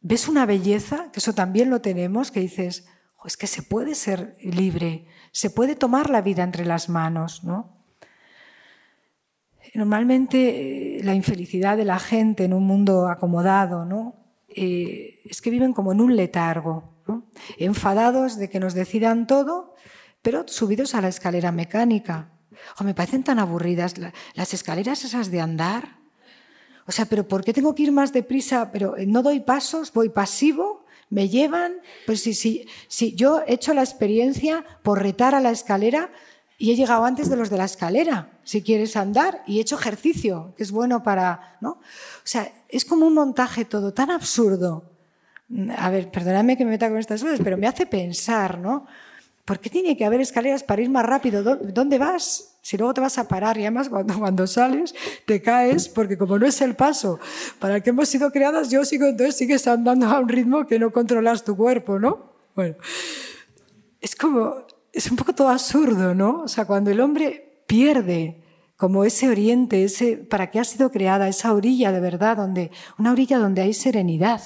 ves 0.00 0.28
una 0.28 0.46
belleza, 0.46 1.10
que 1.12 1.20
eso 1.20 1.34
también 1.34 1.70
lo 1.70 1.80
tenemos, 1.80 2.30
que 2.30 2.40
dices, 2.40 2.86
es 3.24 3.36
que 3.36 3.46
se 3.46 3.62
puede 3.62 3.94
ser 3.94 4.36
libre, 4.42 5.06
se 5.32 5.50
puede 5.50 5.76
tomar 5.76 6.10
la 6.10 6.22
vida 6.22 6.42
entre 6.42 6.64
las 6.64 6.88
manos, 6.88 7.44
¿no? 7.44 7.84
Normalmente 9.74 10.98
eh, 10.98 11.04
la 11.04 11.14
infelicidad 11.14 11.76
de 11.76 11.84
la 11.84 11.98
gente 11.98 12.44
en 12.44 12.54
un 12.54 12.66
mundo 12.66 13.08
acomodado, 13.08 13.84
¿no? 13.84 14.16
Eh, 14.48 15.20
es 15.24 15.40
que 15.40 15.50
viven 15.50 15.72
como 15.72 15.92
en 15.92 16.00
un 16.00 16.16
letargo, 16.16 17.02
enfadados 17.58 18.36
de 18.36 18.48
que 18.48 18.60
nos 18.60 18.74
decidan 18.74 19.26
todo, 19.26 19.74
pero 20.22 20.46
subidos 20.48 20.94
a 20.94 21.00
la 21.00 21.08
escalera 21.08 21.52
mecánica, 21.52 22.32
o 22.78 22.84
me 22.84 22.94
parecen 22.94 23.22
tan 23.22 23.38
aburridas 23.38 23.94
las 24.34 24.54
escaleras 24.54 25.04
esas 25.04 25.30
de 25.30 25.40
andar. 25.40 26.00
O 26.86 26.92
sea, 26.92 27.04
pero 27.06 27.26
¿por 27.28 27.44
qué 27.44 27.52
tengo 27.52 27.74
que 27.74 27.84
ir 27.84 27.92
más 27.92 28.12
deprisa? 28.12 28.72
Pero 28.72 28.96
eh, 28.96 29.06
no 29.06 29.22
doy 29.22 29.40
pasos, 29.40 29.92
voy 29.92 30.08
pasivo, 30.08 30.84
me 31.08 31.28
llevan. 31.28 31.74
Pues 32.06 32.22
si, 32.22 32.34
si, 32.34 32.66
si 32.88 33.14
yo 33.14 33.42
he 33.46 33.54
hecho 33.54 33.74
la 33.74 33.82
experiencia 33.82 34.64
por 34.82 35.00
retar 35.02 35.34
a 35.34 35.40
la 35.40 35.50
escalera 35.50 36.10
y 36.58 36.72
he 36.72 36.76
llegado 36.76 37.04
antes 37.04 37.30
de 37.30 37.36
los 37.36 37.48
de 37.48 37.58
la 37.58 37.64
escalera, 37.64 38.38
si 38.42 38.62
quieres 38.62 38.96
andar, 38.96 39.42
y 39.46 39.58
he 39.58 39.60
hecho 39.62 39.78
ejercicio, 39.78 40.52
que 40.56 40.62
es 40.62 40.72
bueno 40.72 41.02
para. 41.02 41.56
¿no? 41.60 41.70
O 41.70 41.80
sea, 42.24 42.52
es 42.68 42.84
como 42.84 43.06
un 43.06 43.14
montaje 43.14 43.64
todo 43.64 43.94
tan 43.94 44.10
absurdo. 44.10 44.90
A 45.76 45.90
ver, 45.90 46.10
perdóname 46.10 46.56
que 46.56 46.64
me 46.64 46.72
meta 46.72 46.88
con 46.88 46.98
estas 46.98 47.22
cosas, 47.22 47.40
pero 47.42 47.56
me 47.56 47.66
hace 47.66 47.86
pensar, 47.86 48.58
¿no? 48.58 48.86
¿Por 49.50 49.58
qué 49.58 49.68
tiene 49.68 49.96
que 49.96 50.04
haber 50.04 50.20
escaleras 50.20 50.62
para 50.62 50.80
ir 50.80 50.90
más 50.90 51.04
rápido? 51.04 51.42
¿Dónde 51.42 51.98
vas? 51.98 52.56
Si 52.62 52.76
luego 52.76 52.94
te 52.94 53.00
vas 53.00 53.18
a 53.18 53.26
parar 53.26 53.58
y 53.58 53.62
además 53.62 53.88
cuando, 53.88 54.16
cuando 54.20 54.46
sales 54.46 54.94
te 55.26 55.42
caes 55.42 55.88
porque 55.88 56.16
como 56.16 56.38
no 56.38 56.46
es 56.46 56.60
el 56.60 56.76
paso 56.76 57.18
para 57.58 57.74
el 57.74 57.82
que 57.82 57.90
hemos 57.90 58.08
sido 58.08 58.30
creadas, 58.30 58.70
yo 58.70 58.84
sigo, 58.84 59.06
entonces 59.06 59.36
sigues 59.36 59.66
andando 59.66 60.06
a 60.06 60.20
un 60.20 60.28
ritmo 60.28 60.68
que 60.68 60.78
no 60.78 60.92
controlas 60.92 61.42
tu 61.42 61.56
cuerpo, 61.56 61.98
¿no? 61.98 62.30
Bueno, 62.54 62.76
es 64.00 64.14
como, 64.14 64.66
es 64.92 65.10
un 65.10 65.16
poco 65.16 65.34
todo 65.34 65.48
absurdo, 65.48 66.14
¿no? 66.14 66.42
O 66.42 66.48
sea, 66.48 66.64
cuando 66.64 66.92
el 66.92 67.00
hombre 67.00 67.64
pierde 67.66 68.44
como 68.76 69.04
ese 69.04 69.28
oriente, 69.28 69.82
ese 69.82 70.16
para 70.16 70.52
qué 70.52 70.60
ha 70.60 70.64
sido 70.64 70.92
creada, 70.92 71.26
esa 71.26 71.52
orilla 71.52 71.90
de 71.90 71.98
verdad, 71.98 72.36
donde, 72.36 72.70
una 73.00 73.10
orilla 73.10 73.38
donde 73.38 73.62
hay 73.62 73.74
serenidad. 73.74 74.42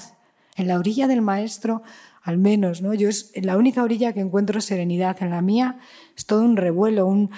En 0.55 0.67
la 0.67 0.79
orilla 0.79 1.05
del 1.05 1.21
maestro 1.21 1.83
al 2.25 2.39
menos, 2.39 2.81
¿no? 2.81 2.95
Yo 2.95 3.07
es 3.07 3.31
la 3.35 3.55
única 3.55 3.83
orilla 3.83 4.11
que 4.11 4.19
encuentro 4.19 4.59
serenidad. 4.59 5.21
En 5.21 5.29
la 5.29 5.43
mía 5.43 5.77
es 6.17 6.25
todo 6.25 6.41
un 6.41 6.57
revuelo, 6.57 7.05
un 7.05 7.29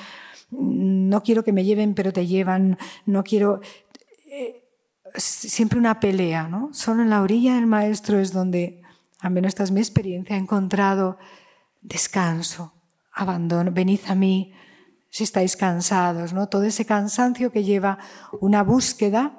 no 0.49 1.23
quiero 1.23 1.43
que 1.43 1.51
me 1.51 1.65
lleven, 1.65 1.93
pero 1.93 2.13
te 2.13 2.25
llevan, 2.25 2.77
no 3.05 3.25
quiero. 3.25 3.59
Eh, 4.27 4.63
siempre 5.17 5.77
una 5.77 5.99
pelea, 5.99 6.47
¿no? 6.47 6.69
Solo 6.71 7.03
en 7.03 7.09
la 7.09 7.21
orilla 7.21 7.55
del 7.55 7.67
maestro 7.67 8.17
es 8.17 8.31
donde, 8.31 8.81
al 9.19 9.31
menos 9.31 9.49
esta 9.49 9.63
es 9.63 9.71
mi 9.71 9.81
experiencia, 9.81 10.37
he 10.37 10.39
encontrado 10.39 11.17
descanso, 11.81 12.71
abandono. 13.11 13.73
Venid 13.73 13.99
a 14.07 14.15
mí 14.15 14.53
si 15.09 15.25
estáis 15.25 15.57
cansados, 15.57 16.31
¿no? 16.31 16.47
Todo 16.47 16.63
ese 16.63 16.85
cansancio 16.85 17.51
que 17.51 17.65
lleva 17.65 17.97
una 18.39 18.63
búsqueda 18.63 19.37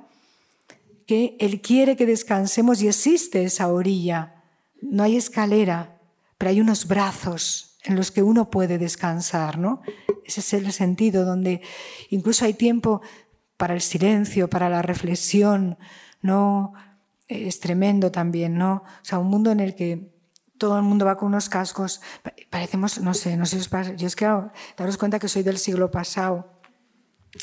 que 1.07 1.39
Él 1.41 1.63
quiere 1.63 1.97
que 1.97 2.05
descansemos 2.05 2.83
y 2.83 2.89
existe 2.89 3.45
esa 3.45 3.69
orilla 3.73 4.38
no 4.83 5.03
hay 5.03 5.17
escalera, 5.17 6.01
pero 6.37 6.51
hay 6.51 6.61
unos 6.61 6.87
brazos 6.87 7.79
en 7.85 7.97
los 7.97 8.11
que 8.11 8.23
uno 8.23 8.51
puede 8.51 8.79
descansar, 8.79 9.59
¿no? 9.59 9.83
Ese 10.25 10.41
es 10.41 10.53
el 10.53 10.73
sentido 10.73 11.25
donde 11.25 11.63
incluso 12.11 12.45
hay 12.45 12.55
tiempo 12.55 13.01
para 13.57 13.75
el 13.75 13.81
silencio, 13.81 14.49
para 14.49 14.69
la 14.69 14.83
reflexión, 14.83 15.79
¿no? 16.23 16.75
Es 17.27 17.61
tremendo 17.61 18.11
también, 18.11 18.57
¿no? 18.57 18.85
O 18.85 19.05
sea, 19.05 19.19
un 19.19 19.29
mundo 19.29 19.51
en 19.51 19.61
el 19.61 19.75
que 19.75 20.13
todo 20.59 20.77
el 20.77 20.83
mundo 20.83 21.05
va 21.05 21.17
con 21.17 21.29
unos 21.29 21.49
cascos, 21.49 22.01
parecemos, 22.51 23.01
no 23.01 23.15
sé, 23.15 23.37
no 23.37 23.47
sé 23.47 23.57
si 23.57 23.63
os 23.63 23.69
pasa, 23.69 23.95
yo 23.95 24.07
es 24.07 24.17
que 24.17 24.27
daros 24.77 24.99
cuenta 24.99 25.19
que 25.19 25.29
soy 25.29 25.43
del 25.43 25.59
siglo 25.59 25.91
pasado, 25.91 26.61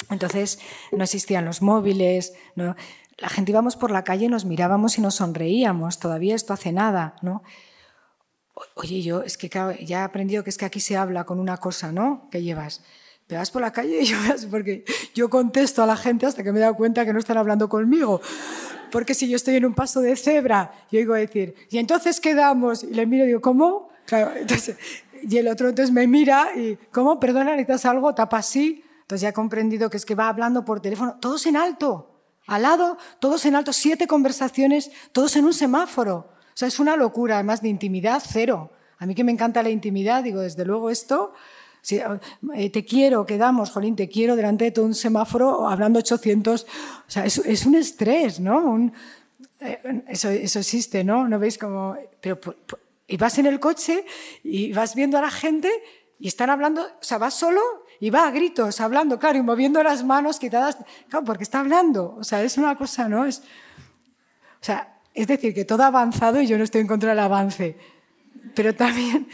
entonces 0.10 0.60
no 0.92 1.04
existían 1.04 1.46
los 1.46 1.62
móviles, 1.62 2.34
¿no? 2.56 2.75
La 3.17 3.29
gente 3.29 3.51
íbamos 3.51 3.75
por 3.75 3.91
la 3.91 4.03
calle, 4.03 4.27
nos 4.27 4.45
mirábamos 4.45 4.98
y 4.98 5.01
nos 5.01 5.15
sonreíamos. 5.15 6.00
Todavía 6.00 6.36
esto 6.36 6.53
hace 6.53 6.72
nada, 6.72 7.15
¿no? 7.22 7.43
Oye, 8.75 9.01
yo 9.01 9.22
es 9.22 9.38
que 9.38 9.50
ya 9.50 10.00
he 10.00 10.03
aprendido 10.03 10.43
que 10.43 10.50
es 10.50 10.57
que 10.57 10.65
aquí 10.65 10.79
se 10.79 10.98
habla 10.98 11.25
con 11.25 11.39
una 11.39 11.57
cosa, 11.57 11.91
¿no? 11.91 12.27
Que 12.29 12.41
llevas. 12.41 12.84
te 13.27 13.36
vas 13.36 13.51
por 13.51 13.62
la 13.62 13.72
calle 13.72 14.01
y 14.01 14.05
yo, 14.05 14.17
porque 14.50 14.86
yo 15.13 15.29
contesto 15.29 15.81
a 15.84 15.86
la 15.86 15.95
gente 15.95 16.25
hasta 16.25 16.43
que 16.43 16.51
me 16.51 16.60
he 16.60 16.62
dado 16.62 16.75
cuenta 16.75 17.05
que 17.05 17.13
no 17.13 17.19
están 17.19 17.38
hablando 17.38 17.69
conmigo. 17.69 18.22
Porque 18.91 19.13
si 19.13 19.29
yo 19.29 19.36
estoy 19.36 19.55
en 19.55 19.65
un 19.65 19.74
paso 19.74 20.01
de 20.01 20.15
cebra, 20.15 20.72
yo 20.91 21.00
digo 21.00 21.13
decir, 21.13 21.55
¿y 21.69 21.77
entonces 21.77 22.19
quedamos? 22.19 22.84
Y 22.84 22.93
le 22.93 23.05
miro 23.05 23.24
y 23.24 23.27
digo, 23.27 23.41
¿cómo? 23.41 23.89
Claro, 24.05 24.31
y 25.22 25.38
el 25.38 25.48
otro 25.48 25.69
entonces 25.69 25.93
me 25.93 26.07
mira 26.07 26.50
y, 26.55 26.77
¿cómo? 26.91 27.19
Perdona, 27.19 27.51
necesitas 27.51 27.86
algo, 27.86 28.13
tapa 28.13 28.38
así. 28.38 28.84
Entonces 29.01 29.22
ya 29.22 29.29
he 29.29 29.34
comprendido 29.34 29.89
que 29.89 29.98
es 29.98 30.05
que 30.05 30.15
va 30.15 30.29
hablando 30.29 30.65
por 30.65 30.81
teléfono, 30.81 31.17
todos 31.19 31.45
en 31.45 31.57
alto, 31.57 32.14
al 32.47 32.61
lado, 32.61 32.97
todos 33.19 33.45
en 33.45 33.55
alto, 33.55 33.73
siete 33.73 34.07
conversaciones, 34.07 34.91
todos 35.11 35.35
en 35.35 35.45
un 35.45 35.53
semáforo. 35.53 36.29
O 36.55 36.57
sea, 36.57 36.67
es 36.67 36.79
una 36.79 36.95
locura, 36.95 37.35
además 37.35 37.61
de 37.61 37.69
intimidad, 37.69 38.21
cero. 38.25 38.71
A 38.97 39.05
mí 39.05 39.15
que 39.15 39.23
me 39.23 39.31
encanta 39.31 39.63
la 39.63 39.69
intimidad, 39.69 40.23
digo, 40.23 40.41
desde 40.41 40.63
luego 40.63 40.89
esto, 40.89 41.33
si, 41.81 41.97
eh, 42.55 42.69
te 42.69 42.85
quiero, 42.85 43.25
quedamos, 43.25 43.69
Jolín, 43.69 43.95
te 43.95 44.09
quiero 44.09 44.35
delante 44.35 44.65
de 44.65 44.71
todo 44.71 44.85
un 44.85 44.95
semáforo 44.95 45.67
hablando 45.67 45.99
800. 45.99 46.63
O 46.63 46.67
sea, 47.05 47.25
es, 47.25 47.65
un 47.65 47.75
estrés, 47.75 48.39
¿no? 48.39 48.91
Eh, 49.59 50.03
eso, 50.07 50.29
eso, 50.29 50.59
existe, 50.59 51.03
¿no? 51.03 51.27
¿No 51.27 51.37
veis 51.37 51.57
como... 51.57 51.95
Pero, 52.21 52.39
y 53.07 53.17
vas 53.17 53.37
en 53.37 53.45
el 53.45 53.59
coche 53.59 54.03
y 54.43 54.73
vas 54.73 54.95
viendo 54.95 55.17
a 55.17 55.21
la 55.21 55.29
gente 55.29 55.69
y 56.17 56.27
están 56.27 56.49
hablando, 56.49 56.81
o 56.81 57.03
sea, 57.03 57.17
vas 57.17 57.35
solo 57.35 57.61
y 58.05 58.12
va 58.12 58.27
a 58.27 58.31
gritos 58.31 58.79
hablando, 58.81 59.17
claro, 59.17 59.39
y 59.39 59.41
moviendo 59.41 59.81
las 59.81 60.03
manos 60.03 60.38
quitadas, 60.38 60.77
claro, 61.09 61.25
porque 61.25 61.43
está 61.43 61.62
hablando. 61.62 62.15
O 62.19 62.24
sea, 62.24 62.43
es 62.43 62.55
una 62.57 62.77
cosa, 62.77 63.09
¿no? 63.09 63.25
Es, 63.25 63.39
o 63.39 64.63
sea, 64.65 65.00
es 65.13 65.25
decir, 65.25 65.55
que 65.55 65.65
todo 65.65 65.81
ha 65.81 65.88
avanzado 65.88 66.39
y 66.39 66.45
yo 66.45 66.55
no 66.59 66.63
estoy 66.63 66.81
en 66.81 66.88
contra 66.88 67.09
del 67.09 67.19
avance. 67.19 67.77
Pero 68.53 68.75
también, 68.75 69.27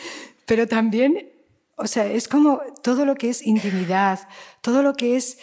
pero 0.45 0.69
también 0.69 1.31
o 1.75 1.87
sea, 1.87 2.05
es 2.05 2.29
como 2.29 2.61
todo 2.81 3.05
lo 3.05 3.15
que 3.15 3.29
es 3.29 3.45
intimidad, 3.45 4.19
todo 4.61 4.83
lo 4.83 4.93
que 4.93 5.17
es 5.17 5.39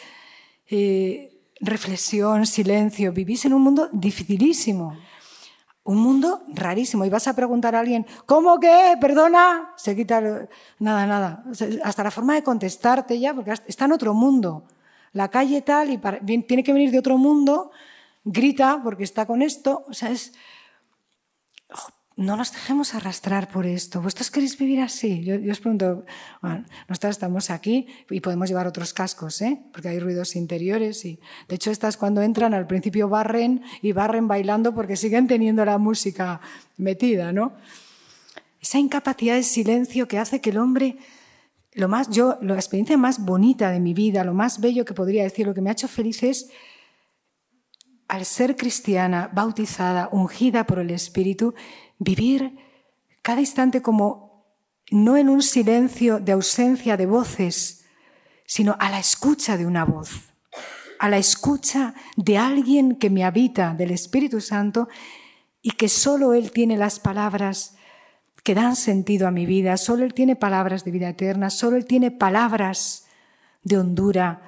eh, 0.71 1.37
reflexión, 1.61 2.47
silencio. 2.47 3.13
Vivís 3.13 3.45
en 3.45 3.53
un 3.53 3.63
mundo 3.63 3.91
dificilísimo, 3.93 4.97
un 5.89 5.97
mundo 5.97 6.43
rarísimo. 6.49 7.07
Y 7.07 7.09
vas 7.09 7.27
a 7.29 7.35
preguntar 7.35 7.75
a 7.75 7.81
alguien, 7.81 8.07
¿cómo 8.27 8.61
que? 8.61 8.95
Perdona. 9.01 9.73
Se 9.77 9.97
quita 9.97 10.21
nada, 10.79 11.07
nada. 11.07 11.43
hasta 11.83 12.05
la 12.05 12.11
forma 12.11 12.35
de 12.35 12.43
contestarte 12.43 13.19
ya, 13.19 13.33
porque 13.33 13.55
está 13.67 13.87
en 13.87 13.93
otro 13.93 14.13
mundo. 14.13 14.65
La 15.15 15.29
calle 15.29 15.63
tal 15.63 15.91
y 15.91 15.99
tiene 16.43 16.63
que 16.63 16.75
venir 16.75 16.91
de 16.91 16.99
otro 16.99 17.17
mundo, 17.17 17.71
grita 18.23 18.81
porque 18.85 19.05
está 19.05 19.25
con 19.25 19.41
esto. 19.41 19.87
O 19.89 19.95
sea, 19.95 20.11
es 20.11 20.35
no 22.19 22.37
nos 22.37 22.53
dejemos 22.53 22.97
arrastrar 22.97 23.49
por 23.49 23.65
esto. 23.65 24.03
¿Vosotros 24.03 24.33
queréis 24.33 24.59
vivir 24.59 24.81
así? 24.81 25.23
Yo, 25.23 25.37
os 25.53 25.61
pregunto, 25.61 26.05
bueno, 26.43 26.65
nosotros 26.89 27.13
estamos 27.13 27.49
aquí 27.49 27.87
y 28.11 28.19
podemos 28.19 28.49
llevar 28.49 28.67
otros 28.67 28.93
cascos, 28.93 29.41
¿eh? 29.41 29.61
porque 29.73 29.89
hay 29.89 30.01
ruidos 30.01 30.35
interiores. 30.35 31.05
Y, 31.05 31.21
de 31.47 31.55
hecho, 31.55 31.71
estas 31.71 31.97
cuando 31.97 32.21
entran 32.21 32.55
al 32.55 32.67
principio 32.67 33.09
barren 33.09 33.63
y 33.83 33.93
barren 33.93 34.27
bailando 34.27 34.75
porque 34.75 34.97
siguen 34.97 35.29
teniendo 35.29 35.65
la 35.65 35.79
música 35.79 36.41
metida, 36.77 37.33
¿no? 37.33 37.53
Esa 38.61 38.81
incapacidad 38.81 39.37
de 39.37 39.45
silencio 39.45 40.09
que 40.09 40.19
hace 40.19 40.41
que 40.41 40.51
el 40.51 40.59
hombre, 40.59 40.97
lo 41.75 41.87
más, 41.87 42.11
yo, 42.11 42.37
la 42.43 42.57
experiencia 42.57 42.99
más 42.99 43.25
bonita 43.25 43.71
de 43.71 43.79
mi 43.79 43.95
vida, 43.95 44.25
lo 44.25 44.35
más 44.35 44.61
bello 44.61 44.85
que 44.85 44.93
podría 44.93 45.23
decir, 45.23 45.47
lo 45.47 45.55
que 45.55 45.61
me 45.61 45.71
ha 45.71 45.75
hecho 45.75 45.87
feliz 45.87 46.25
es 46.25 46.51
al 48.09 48.25
ser 48.25 48.57
cristiana, 48.57 49.31
bautizada, 49.33 50.09
ungida 50.11 50.65
por 50.65 50.79
el 50.79 50.91
Espíritu, 50.91 51.55
vivir 51.99 52.57
cada 53.23 53.41
instante 53.41 53.83
como 53.83 54.47
no 54.91 55.19
en 55.19 55.29
un 55.29 55.43
silencio 55.43 56.19
de 56.19 56.33
ausencia 56.33 56.97
de 56.97 57.05
voces, 57.05 57.85
sino 58.47 58.75
a 58.79 58.91
la 58.91 58.99
escucha 58.99 59.59
de 59.59 59.67
una 59.67 59.85
voz, 59.85 60.33
a 60.99 61.11
la 61.11 61.19
escucha 61.19 61.95
de 62.17 62.39
alguien 62.39 62.97
que 62.97 63.11
me 63.11 63.25
habita, 63.25 63.75
del 63.75 63.91
Espíritu 63.91 64.41
Santo, 64.41 64.89
y 65.61 65.73
que 65.73 65.91
solo 65.91 66.33
Él 66.33 66.51
tiene 66.51 66.79
las 66.79 66.99
palabras 66.99 67.77
que 68.43 68.55
dan 68.55 68.77
sentido 68.77 69.29
a 69.29 69.31
mi 69.31 69.45
vida, 69.45 69.77
solo 69.77 70.05
Él 70.05 70.15
tiene 70.15 70.35
palabras 70.35 70.85
de 70.85 70.91
vida 70.91 71.11
eterna, 71.11 71.51
solo 71.51 71.77
Él 71.77 71.85
tiene 71.85 72.11
palabras 72.11 73.07
de 73.63 73.77
hondura 73.77 74.48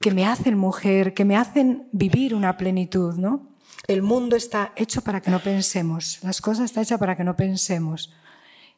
que 0.00 0.12
me 0.12 0.26
hacen 0.26 0.56
mujer, 0.56 1.14
que 1.14 1.24
me 1.24 1.36
hacen 1.36 1.88
vivir 1.92 2.34
una 2.34 2.56
plenitud, 2.56 3.14
¿no? 3.16 3.56
El 3.86 4.02
mundo 4.02 4.36
está 4.36 4.72
hecho 4.76 5.02
para 5.02 5.20
que 5.20 5.30
no 5.30 5.40
pensemos, 5.40 6.20
las 6.22 6.40
cosas 6.40 6.66
están 6.66 6.82
hechas 6.82 6.98
para 6.98 7.16
que 7.16 7.24
no 7.24 7.36
pensemos. 7.36 8.12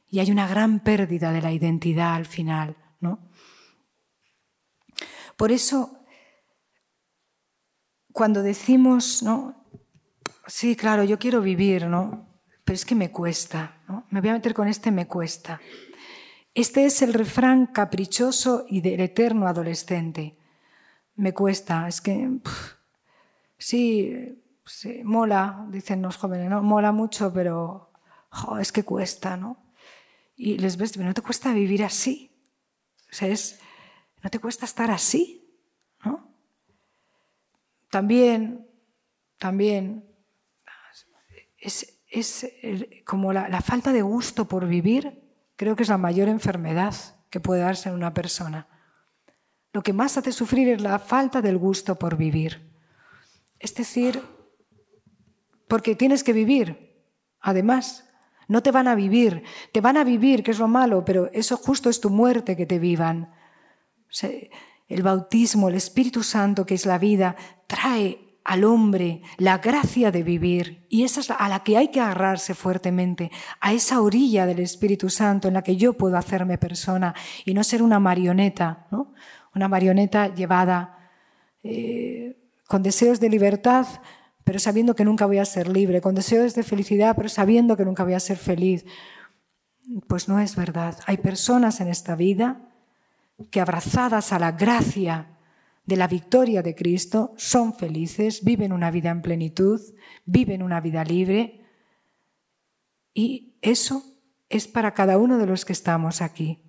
Y 0.08 0.18
hay 0.18 0.30
una 0.30 0.48
gran 0.48 0.80
pérdida 0.80 1.32
de 1.32 1.42
la 1.42 1.52
identidad 1.52 2.14
al 2.14 2.26
final, 2.26 2.76
¿no? 3.00 3.30
Por 5.36 5.52
eso, 5.52 5.98
cuando 8.12 8.42
decimos, 8.42 9.22
¿no? 9.22 9.54
Sí, 10.46 10.74
claro, 10.74 11.04
yo 11.04 11.18
quiero 11.18 11.40
vivir, 11.40 11.86
¿no? 11.86 12.28
Pero 12.64 12.74
es 12.74 12.84
que 12.84 12.94
me 12.94 13.10
cuesta, 13.10 13.80
¿no? 13.88 14.06
Me 14.10 14.20
voy 14.20 14.30
a 14.30 14.34
meter 14.34 14.52
con 14.52 14.68
este, 14.68 14.90
me 14.90 15.06
cuesta. 15.06 15.60
Este 16.54 16.84
es 16.84 17.02
el 17.02 17.14
refrán 17.14 17.66
caprichoso 17.66 18.66
y 18.68 18.80
del 18.80 19.00
eterno 19.00 19.46
adolescente. 19.46 20.39
Me 21.20 21.32
cuesta, 21.34 21.86
es 21.86 22.00
que, 22.00 22.40
sí, 23.58 24.40
Sí, 24.70 25.02
mola, 25.02 25.66
dicen 25.68 26.00
los 26.00 26.16
jóvenes, 26.16 26.48
¿no? 26.48 26.62
Mola 26.62 26.92
mucho, 26.92 27.32
pero 27.32 27.90
es 28.60 28.70
que 28.70 28.84
cuesta, 28.84 29.36
¿no? 29.36 29.74
Y 30.36 30.58
les 30.58 30.76
ves, 30.76 30.96
no 30.96 31.12
te 31.12 31.22
cuesta 31.22 31.52
vivir 31.52 31.82
así. 31.82 32.30
O 33.10 33.14
sea, 33.14 33.26
es, 33.26 33.58
no 34.22 34.30
te 34.30 34.38
cuesta 34.38 34.64
estar 34.66 34.92
así, 34.92 35.60
¿no? 36.04 36.32
También, 37.90 38.64
también, 39.38 40.08
es, 41.58 41.98
es 42.08 42.46
como 43.04 43.32
la, 43.32 43.48
la 43.48 43.60
falta 43.60 43.92
de 43.92 44.02
gusto 44.02 44.46
por 44.46 44.68
vivir, 44.68 45.20
creo 45.56 45.74
que 45.74 45.82
es 45.82 45.88
la 45.88 45.98
mayor 45.98 46.28
enfermedad 46.28 46.94
que 47.28 47.40
puede 47.40 47.62
darse 47.62 47.88
en 47.88 47.96
una 47.96 48.14
persona. 48.14 48.68
Lo 49.72 49.82
que 49.82 49.92
más 49.92 50.16
hace 50.16 50.32
sufrir 50.32 50.68
es 50.68 50.80
la 50.80 50.98
falta 50.98 51.40
del 51.40 51.58
gusto 51.58 51.96
por 51.96 52.16
vivir. 52.16 52.70
Es 53.58 53.74
decir, 53.74 54.20
porque 55.68 55.94
tienes 55.94 56.24
que 56.24 56.32
vivir. 56.32 56.96
Además, 57.40 58.10
no 58.48 58.62
te 58.62 58.72
van 58.72 58.88
a 58.88 58.96
vivir, 58.96 59.44
te 59.72 59.80
van 59.80 59.96
a 59.96 60.04
vivir, 60.04 60.42
que 60.42 60.50
es 60.50 60.58
lo 60.58 60.66
malo, 60.66 61.04
pero 61.04 61.30
eso 61.32 61.56
justo 61.56 61.88
es 61.88 62.00
tu 62.00 62.10
muerte 62.10 62.56
que 62.56 62.66
te 62.66 62.78
vivan. 62.80 63.32
el 64.88 65.02
bautismo, 65.04 65.68
el 65.68 65.76
Espíritu 65.76 66.24
Santo, 66.24 66.66
que 66.66 66.74
es 66.74 66.84
la 66.84 66.98
vida, 66.98 67.36
trae 67.68 68.30
al 68.42 68.64
hombre 68.64 69.22
la 69.36 69.58
gracia 69.58 70.10
de 70.10 70.24
vivir 70.24 70.86
y 70.88 71.04
esa 71.04 71.20
es 71.20 71.30
a 71.30 71.48
la 71.48 71.62
que 71.62 71.76
hay 71.76 71.92
que 71.92 72.00
agarrarse 72.00 72.54
fuertemente, 72.54 73.30
a 73.60 73.72
esa 73.72 74.00
orilla 74.00 74.46
del 74.46 74.58
Espíritu 74.58 75.08
Santo 75.08 75.46
en 75.46 75.54
la 75.54 75.62
que 75.62 75.76
yo 75.76 75.92
puedo 75.92 76.16
hacerme 76.16 76.58
persona 76.58 77.14
y 77.44 77.54
no 77.54 77.62
ser 77.62 77.82
una 77.82 78.00
marioneta, 78.00 78.88
¿no? 78.90 79.12
Una 79.54 79.68
marioneta 79.68 80.34
llevada 80.34 81.10
eh, 81.62 82.36
con 82.66 82.82
deseos 82.82 83.20
de 83.20 83.28
libertad, 83.28 83.86
pero 84.44 84.58
sabiendo 84.58 84.94
que 84.94 85.04
nunca 85.04 85.26
voy 85.26 85.38
a 85.38 85.44
ser 85.44 85.68
libre, 85.68 86.00
con 86.00 86.14
deseos 86.14 86.54
de 86.54 86.62
felicidad, 86.62 87.16
pero 87.16 87.28
sabiendo 87.28 87.76
que 87.76 87.84
nunca 87.84 88.04
voy 88.04 88.14
a 88.14 88.20
ser 88.20 88.36
feliz. 88.36 88.84
Pues 90.06 90.28
no 90.28 90.40
es 90.40 90.56
verdad. 90.56 90.98
Hay 91.06 91.16
personas 91.18 91.80
en 91.80 91.88
esta 91.88 92.14
vida 92.14 92.68
que 93.50 93.60
abrazadas 93.60 94.32
a 94.32 94.38
la 94.38 94.52
gracia 94.52 95.38
de 95.84 95.96
la 95.96 96.06
victoria 96.06 96.62
de 96.62 96.74
Cristo 96.74 97.34
son 97.36 97.74
felices, 97.74 98.44
viven 98.44 98.72
una 98.72 98.90
vida 98.90 99.10
en 99.10 99.22
plenitud, 99.22 99.80
viven 100.24 100.62
una 100.62 100.80
vida 100.80 101.04
libre 101.04 101.64
y 103.12 103.56
eso 103.62 104.04
es 104.48 104.68
para 104.68 104.94
cada 104.94 105.18
uno 105.18 105.38
de 105.38 105.46
los 105.46 105.64
que 105.64 105.72
estamos 105.72 106.22
aquí. 106.22 106.62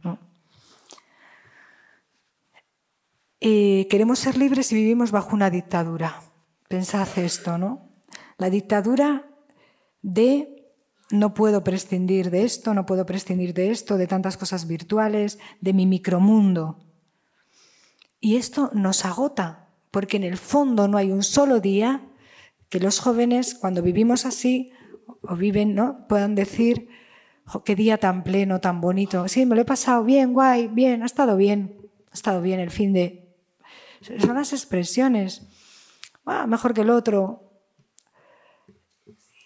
Eh, 3.42 3.88
queremos 3.90 4.20
ser 4.20 4.38
libres 4.38 4.72
y 4.72 4.76
vivimos 4.76 5.12
bajo 5.12 5.36
una 5.36 5.50
dictadura. 5.50 6.22
Pensad 6.70 7.08
esto, 7.18 7.58
¿no? 7.58 7.90
La 8.38 8.50
dictadura 8.50 9.28
de 10.02 10.70
no 11.10 11.34
puedo 11.34 11.64
prescindir 11.64 12.30
de 12.30 12.44
esto, 12.44 12.74
no 12.74 12.86
puedo 12.86 13.06
prescindir 13.06 13.54
de 13.54 13.72
esto, 13.72 13.98
de 13.98 14.08
tantas 14.08 14.38
cosas 14.38 14.68
virtuales, 14.68 15.40
de 15.60 15.74
mi 15.74 15.86
micromundo. 15.86 16.80
Y 18.20 18.38
esto 18.38 18.70
nos 18.74 19.06
agota, 19.06 19.70
porque 19.90 20.18
en 20.18 20.24
el 20.24 20.38
fondo 20.38 20.88
no 20.88 20.98
hay 20.98 21.12
un 21.12 21.24
solo 21.24 21.60
día 21.60 22.08
que 22.70 22.80
los 22.80 23.00
jóvenes, 23.00 23.56
cuando 23.56 23.82
vivimos 23.82 24.26
así, 24.26 24.72
o 25.24 25.36
viven, 25.36 25.76
¿no? 25.76 26.08
puedan 26.08 26.36
decir, 26.36 26.88
qué 27.66 27.76
día 27.76 27.98
tan 27.98 28.24
pleno, 28.24 28.62
tan 28.62 28.80
bonito. 28.80 29.28
Sí, 29.28 29.46
me 29.46 29.56
lo 29.56 29.62
he 29.62 29.66
pasado 29.66 30.04
bien, 30.04 30.34
guay, 30.34 30.68
bien, 30.68 31.04
ha 31.04 31.06
estado 31.06 31.36
bien, 31.36 31.90
ha 32.12 32.14
estado 32.14 32.42
bien 32.42 32.60
el 32.60 32.70
fin 32.70 32.94
de... 32.94 33.21
Son 34.02 34.36
las 34.36 34.54
expresiones 34.54 35.48
ah, 36.26 36.48
mejor 36.48 36.74
que 36.74 36.82
el 36.82 36.90
otro. 36.90 37.48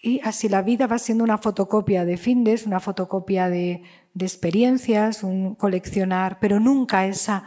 Y 0.02 0.22
así 0.24 0.50
la 0.50 0.62
vida 0.62 0.88
va 0.88 1.00
siendo 1.00 1.24
una 1.24 1.38
fotocopia 1.38 2.06
de 2.06 2.18
findes, 2.18 2.66
una 2.66 2.80
fotocopia 2.80 3.50
de, 3.50 3.84
experiencias, 4.18 5.24
un 5.24 5.56
coleccionar, 5.56 6.40
pero 6.40 6.60
nunca 6.60 7.08
esa, 7.08 7.44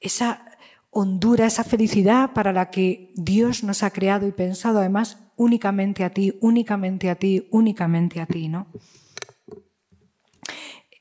esa 0.00 0.46
hondura, 0.90 1.46
esa 1.46 1.62
felicidad 1.62 2.32
para 2.32 2.52
la 2.52 2.70
que 2.70 3.12
Dios 3.14 3.62
nos 3.64 3.82
ha 3.82 3.90
creado 3.90 4.26
y 4.26 4.32
pensado 4.32 4.78
además 4.78 5.18
únicamente 5.36 6.04
a 6.04 6.10
ti, 6.10 6.38
únicamente 6.40 7.10
a 7.10 7.16
ti, 7.16 7.48
únicamente 7.50 8.20
a 8.20 8.26
ti, 8.26 8.48
¿no? 8.48 8.66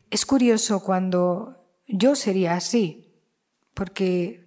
Es 0.10 0.26
curioso 0.26 0.84
cuando 0.84 1.56
yo 1.88 2.16
sería 2.16 2.56
así, 2.56 3.14
porque 3.74 4.43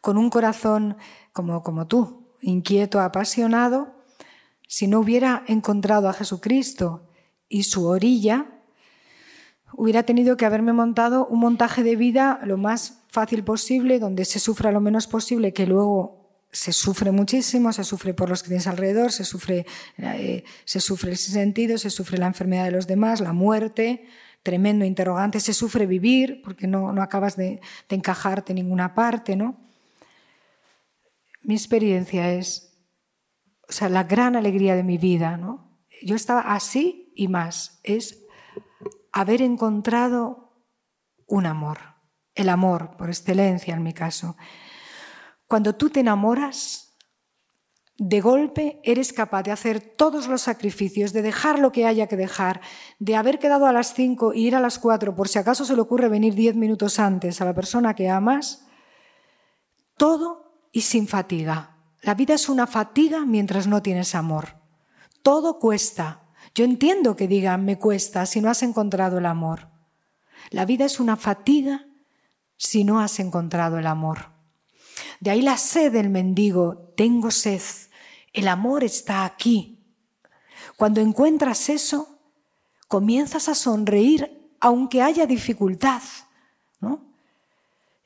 con 0.00 0.18
un 0.18 0.30
corazón 0.30 0.96
como, 1.32 1.62
como 1.62 1.86
tú, 1.86 2.34
inquieto, 2.40 3.00
apasionado, 3.00 3.94
si 4.66 4.86
no 4.86 5.00
hubiera 5.00 5.42
encontrado 5.48 6.08
a 6.08 6.12
Jesucristo 6.12 7.08
y 7.48 7.64
su 7.64 7.86
orilla, 7.86 8.46
hubiera 9.72 10.04
tenido 10.04 10.36
que 10.36 10.46
haberme 10.46 10.72
montado 10.72 11.26
un 11.26 11.40
montaje 11.40 11.82
de 11.82 11.96
vida 11.96 12.40
lo 12.44 12.56
más 12.56 13.02
fácil 13.08 13.42
posible, 13.42 13.98
donde 13.98 14.24
se 14.24 14.38
sufra 14.38 14.70
lo 14.70 14.80
menos 14.80 15.06
posible, 15.06 15.52
que 15.52 15.66
luego 15.66 16.20
se 16.52 16.72
sufre 16.72 17.10
muchísimo, 17.10 17.72
se 17.72 17.84
sufre 17.84 18.14
por 18.14 18.28
los 18.28 18.42
que 18.42 18.48
tienes 18.48 18.66
alrededor, 18.66 19.12
se 19.12 19.24
sufre, 19.24 19.66
eh, 19.98 20.44
se 20.64 20.80
sufre 20.80 21.10
el 21.10 21.16
sentido, 21.16 21.78
se 21.78 21.90
sufre 21.90 22.18
la 22.18 22.26
enfermedad 22.26 22.64
de 22.64 22.72
los 22.72 22.86
demás, 22.86 23.20
la 23.20 23.32
muerte, 23.32 24.04
tremendo 24.42 24.84
interrogante, 24.84 25.40
se 25.40 25.52
sufre 25.52 25.86
vivir 25.86 26.42
porque 26.42 26.66
no, 26.66 26.92
no 26.92 27.02
acabas 27.02 27.36
de, 27.36 27.60
de, 27.88 27.96
encajarte 27.96 28.52
en 28.52 28.56
ninguna 28.56 28.94
parte, 28.94 29.36
¿no? 29.36 29.69
Mi 31.42 31.54
experiencia 31.54 32.32
es, 32.32 32.78
o 33.68 33.72
sea, 33.72 33.88
la 33.88 34.04
gran 34.04 34.36
alegría 34.36 34.76
de 34.76 34.82
mi 34.82 34.98
vida, 34.98 35.36
¿no? 35.36 35.78
Yo 36.02 36.16
estaba 36.16 36.40
así 36.40 37.12
y 37.14 37.28
más, 37.28 37.80
es 37.82 38.24
haber 39.12 39.42
encontrado 39.42 40.64
un 41.26 41.46
amor, 41.46 41.78
el 42.34 42.48
amor 42.48 42.96
por 42.96 43.08
excelencia 43.08 43.74
en 43.74 43.82
mi 43.82 43.92
caso. 43.92 44.36
Cuando 45.46 45.74
tú 45.74 45.90
te 45.90 46.00
enamoras, 46.00 46.90
de 48.00 48.22
golpe 48.22 48.80
eres 48.82 49.12
capaz 49.12 49.42
de 49.42 49.50
hacer 49.50 49.80
todos 49.80 50.26
los 50.26 50.40
sacrificios, 50.40 51.12
de 51.12 51.20
dejar 51.20 51.58
lo 51.58 51.70
que 51.70 51.86
haya 51.86 52.06
que 52.06 52.16
dejar, 52.16 52.62
de 52.98 53.14
haber 53.14 53.38
quedado 53.38 53.66
a 53.66 53.72
las 53.72 53.92
cinco 53.92 54.32
y 54.32 54.46
ir 54.46 54.56
a 54.56 54.60
las 54.60 54.78
cuatro 54.78 55.14
por 55.14 55.28
si 55.28 55.38
acaso 55.38 55.66
se 55.66 55.74
le 55.74 55.82
ocurre 55.82 56.08
venir 56.08 56.34
diez 56.34 56.56
minutos 56.56 56.98
antes 56.98 57.42
a 57.42 57.44
la 57.44 57.54
persona 57.54 57.94
que 57.94 58.08
amas, 58.08 58.66
todo 59.98 60.49
y 60.72 60.82
sin 60.82 61.08
fatiga. 61.08 61.76
La 62.02 62.14
vida 62.14 62.34
es 62.34 62.48
una 62.48 62.66
fatiga 62.66 63.26
mientras 63.26 63.66
no 63.66 63.82
tienes 63.82 64.14
amor. 64.14 64.56
Todo 65.22 65.58
cuesta. 65.58 66.22
Yo 66.54 66.64
entiendo 66.64 67.16
que 67.16 67.28
digan 67.28 67.64
me 67.64 67.78
cuesta 67.78 68.26
si 68.26 68.40
no 68.40 68.50
has 68.50 68.62
encontrado 68.62 69.18
el 69.18 69.26
amor. 69.26 69.68
La 70.50 70.64
vida 70.64 70.84
es 70.84 70.98
una 70.98 71.16
fatiga 71.16 71.86
si 72.56 72.84
no 72.84 73.00
has 73.00 73.20
encontrado 73.20 73.78
el 73.78 73.86
amor. 73.86 74.30
De 75.20 75.30
ahí 75.30 75.42
la 75.42 75.56
sed 75.56 75.92
del 75.92 76.08
mendigo, 76.08 76.92
tengo 76.96 77.30
sed, 77.30 77.62
el 78.32 78.48
amor 78.48 78.84
está 78.84 79.24
aquí. 79.24 79.78
Cuando 80.76 81.00
encuentras 81.00 81.68
eso, 81.68 82.18
comienzas 82.88 83.48
a 83.48 83.54
sonreír 83.54 84.54
aunque 84.60 85.02
haya 85.02 85.26
dificultad. 85.26 86.02
¿no? 86.80 87.09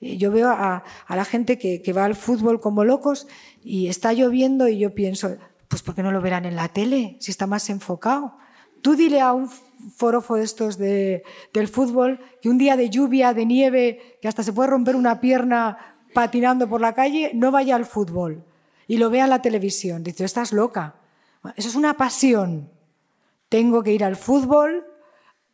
Yo 0.00 0.30
veo 0.30 0.50
a, 0.50 0.84
la 1.08 1.24
gente 1.24 1.58
que, 1.58 1.92
va 1.92 2.04
al 2.04 2.14
fútbol 2.14 2.60
como 2.60 2.84
locos 2.84 3.26
y 3.62 3.88
está 3.88 4.12
lloviendo 4.12 4.68
y 4.68 4.78
yo 4.78 4.94
pienso, 4.94 5.36
pues 5.68 5.82
¿por 5.82 5.94
qué 5.94 6.02
no 6.02 6.12
lo 6.12 6.20
verán 6.20 6.44
en 6.44 6.56
la 6.56 6.68
tele 6.68 7.16
si 7.20 7.30
está 7.30 7.46
más 7.46 7.70
enfocado? 7.70 8.36
Tú 8.82 8.96
dile 8.96 9.20
a 9.20 9.32
un 9.32 9.48
forofo 9.96 10.36
de 10.36 10.44
estos 10.44 10.76
de, 10.76 11.22
del 11.54 11.68
fútbol 11.68 12.20
que 12.42 12.50
un 12.50 12.58
día 12.58 12.76
de 12.76 12.90
lluvia, 12.90 13.32
de 13.32 13.46
nieve, 13.46 14.18
que 14.20 14.28
hasta 14.28 14.42
se 14.42 14.52
puede 14.52 14.70
romper 14.70 14.94
una 14.96 15.20
pierna 15.20 15.78
patinando 16.12 16.68
por 16.68 16.80
la 16.80 16.94
calle, 16.94 17.30
no 17.34 17.50
vaya 17.50 17.76
al 17.76 17.86
fútbol 17.86 18.44
y 18.86 18.98
lo 18.98 19.10
vea 19.10 19.24
en 19.24 19.30
la 19.30 19.42
televisión. 19.42 20.02
Dice, 20.02 20.24
estás 20.24 20.52
loca. 20.52 20.96
Eso 21.56 21.68
es 21.68 21.74
una 21.74 21.94
pasión. 21.94 22.70
Tengo 23.48 23.82
que 23.82 23.92
ir 23.92 24.04
al 24.04 24.16
fútbol 24.16 24.84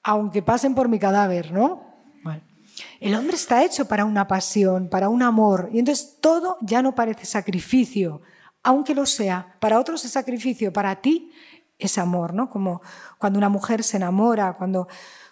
aunque 0.03 0.43
pasen 0.43 0.75
por 0.75 0.89
mi 0.89 0.99
cadáver, 0.99 1.53
¿no? 1.53 1.90
El 3.01 3.15
hombre 3.15 3.37
está 3.37 3.65
hecho 3.65 3.87
para 3.87 4.05
una 4.05 4.27
pasión, 4.27 4.89
para 4.89 5.09
un 5.09 5.23
amor, 5.23 5.69
y 5.73 5.79
entonces 5.79 6.19
todo 6.21 6.59
ya 6.61 6.83
no 6.83 6.95
parece 6.95 7.27
sacrificio, 7.27 8.23
aunque 8.63 8.95
lo 8.95 9.07
sea. 9.07 9.57
Para 9.61 9.79
otros 9.79 10.05
es 10.05 10.13
sacrificio, 10.13 10.73
para 10.73 11.01
ti 11.01 11.31
es 11.79 11.99
amor, 11.99 12.35
¿no? 12.35 12.51
Como 12.51 12.83
cuando 13.19 13.39
una 13.39 13.49
mujer 13.49 13.83
se 13.83 13.97
enamora, 13.97 14.55
cuando, 14.55 14.89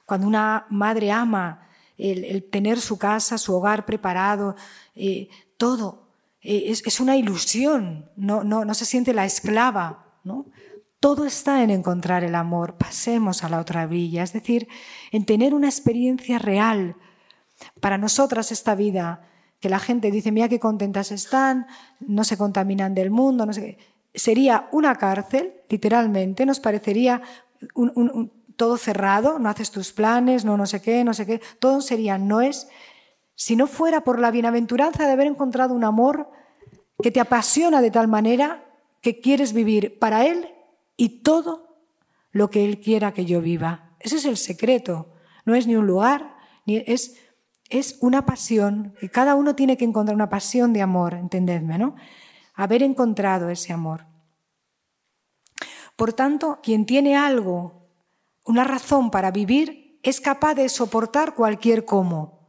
cuando 0.06 0.26
una 0.26 0.66
madre 0.70 1.12
ama, 1.12 1.68
el, 1.98 2.44
tener 2.50 2.80
su 2.80 2.98
casa, 2.98 3.38
su 3.38 3.54
hogar 3.54 3.84
preparado, 3.84 4.54
eh, 4.94 5.28
todo. 5.56 6.08
Eh, 6.40 6.70
es, 6.70 7.00
una 7.00 7.16
ilusión, 7.16 8.10
no, 8.16 8.44
no, 8.44 8.64
no 8.64 8.74
se 8.74 8.84
siente 8.84 9.12
la 9.12 9.24
esclava, 9.24 10.06
¿no? 10.24 10.46
Todo 11.00 11.26
está 11.26 11.62
en 11.62 11.70
encontrar 11.70 12.24
el 12.24 12.34
amor. 12.34 12.76
Pasemos 12.76 13.44
a 13.44 13.48
la 13.48 13.60
otra 13.60 13.86
villa, 13.86 14.22
es 14.22 14.32
decir, 14.32 14.68
en 15.12 15.24
tener 15.24 15.54
una 15.54 15.68
experiencia 15.68 16.38
real. 16.38 16.96
Para 17.80 17.98
nosotras 17.98 18.52
esta 18.52 18.74
vida, 18.74 19.28
que 19.60 19.68
la 19.68 19.78
gente 19.78 20.10
dice, 20.10 20.32
mira 20.32 20.48
qué 20.48 20.60
contentas 20.60 21.10
están, 21.10 21.66
no 22.00 22.24
se 22.24 22.36
contaminan 22.36 22.94
del 22.94 23.10
mundo, 23.10 23.46
no 23.46 23.52
sé 23.52 23.78
sería 24.14 24.68
una 24.72 24.96
cárcel, 24.96 25.54
literalmente, 25.68 26.44
nos 26.46 26.60
parecería 26.60 27.22
todo 28.56 28.76
cerrado, 28.76 29.38
no 29.38 29.48
haces 29.48 29.70
tus 29.70 29.92
planes, 29.92 30.44
no 30.44 30.56
no 30.56 30.66
sé 30.66 30.82
qué, 30.82 31.04
no 31.04 31.14
sé 31.14 31.26
qué, 31.26 31.40
todo 31.58 31.80
sería 31.80 32.18
no 32.18 32.40
es, 32.40 32.68
si 33.34 33.56
no 33.56 33.66
fuera 33.66 34.02
por 34.02 34.18
la 34.18 34.30
bienaventuranza 34.30 35.06
de 35.06 35.12
haber 35.12 35.28
encontrado 35.28 35.74
un 35.74 35.84
amor 35.84 36.30
que 37.00 37.10
te 37.10 37.20
apasiona 37.20 37.80
de 37.80 37.90
tal 37.90 38.08
manera 38.08 38.64
que 39.00 39.20
quieres 39.20 39.52
vivir 39.52 39.98
para 39.98 40.26
Él 40.26 40.48
y 40.96 41.20
todo 41.20 41.78
lo 42.32 42.50
que 42.50 42.64
Él 42.64 42.80
quiera 42.80 43.12
que 43.12 43.24
yo 43.24 43.40
viva. 43.40 43.92
Ese 44.00 44.16
es 44.16 44.24
el 44.24 44.36
secreto. 44.36 45.14
No 45.44 45.54
es 45.54 45.68
ni 45.68 45.76
un 45.76 45.86
lugar, 45.86 46.34
ni 46.66 46.78
es, 46.78 47.16
es 47.68 47.98
una 48.00 48.24
pasión, 48.24 48.94
que 49.00 49.10
cada 49.10 49.34
uno 49.34 49.54
tiene 49.54 49.76
que 49.76 49.84
encontrar 49.84 50.14
una 50.14 50.28
pasión 50.30 50.72
de 50.72 50.82
amor, 50.82 51.14
entendedme, 51.14 51.78
¿no? 51.78 51.96
Haber 52.54 52.82
encontrado 52.82 53.50
ese 53.50 53.72
amor. 53.72 54.06
Por 55.96 56.12
tanto, 56.12 56.60
quien 56.62 56.86
tiene 56.86 57.16
algo 57.16 57.78
una 58.44 58.64
razón 58.64 59.10
para 59.10 59.30
vivir, 59.30 60.00
es 60.02 60.22
capaz 60.22 60.54
de 60.54 60.70
soportar 60.70 61.34
cualquier 61.34 61.84
cómo. 61.84 62.48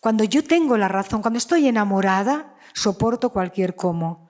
Cuando 0.00 0.22
yo 0.22 0.44
tengo 0.44 0.76
la 0.76 0.88
razón, 0.88 1.22
cuando 1.22 1.38
estoy 1.38 1.66
enamorada, 1.66 2.54
soporto 2.74 3.30
cualquier 3.30 3.74
cómo. 3.74 4.28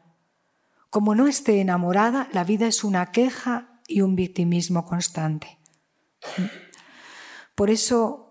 Como 0.89 1.17
no 1.17 1.27
esté 1.27 1.61
enamorada, 1.61 2.29
la 2.33 2.45
vida 2.45 2.69
es 2.69 2.85
una 2.85 3.11
queja 3.11 3.81
y 3.89 4.03
un 4.03 4.15
victimismo 4.15 4.85
constante. 4.85 5.59
Por 7.57 7.71
eso 7.71 8.28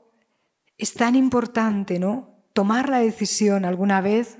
es 0.77 0.93
tan 0.93 1.15
importante, 1.15 1.99
¿no? 1.99 2.35
Tomar 2.53 2.89
la 2.89 2.99
decisión 2.99 3.65
alguna 3.65 4.01
vez 4.01 4.37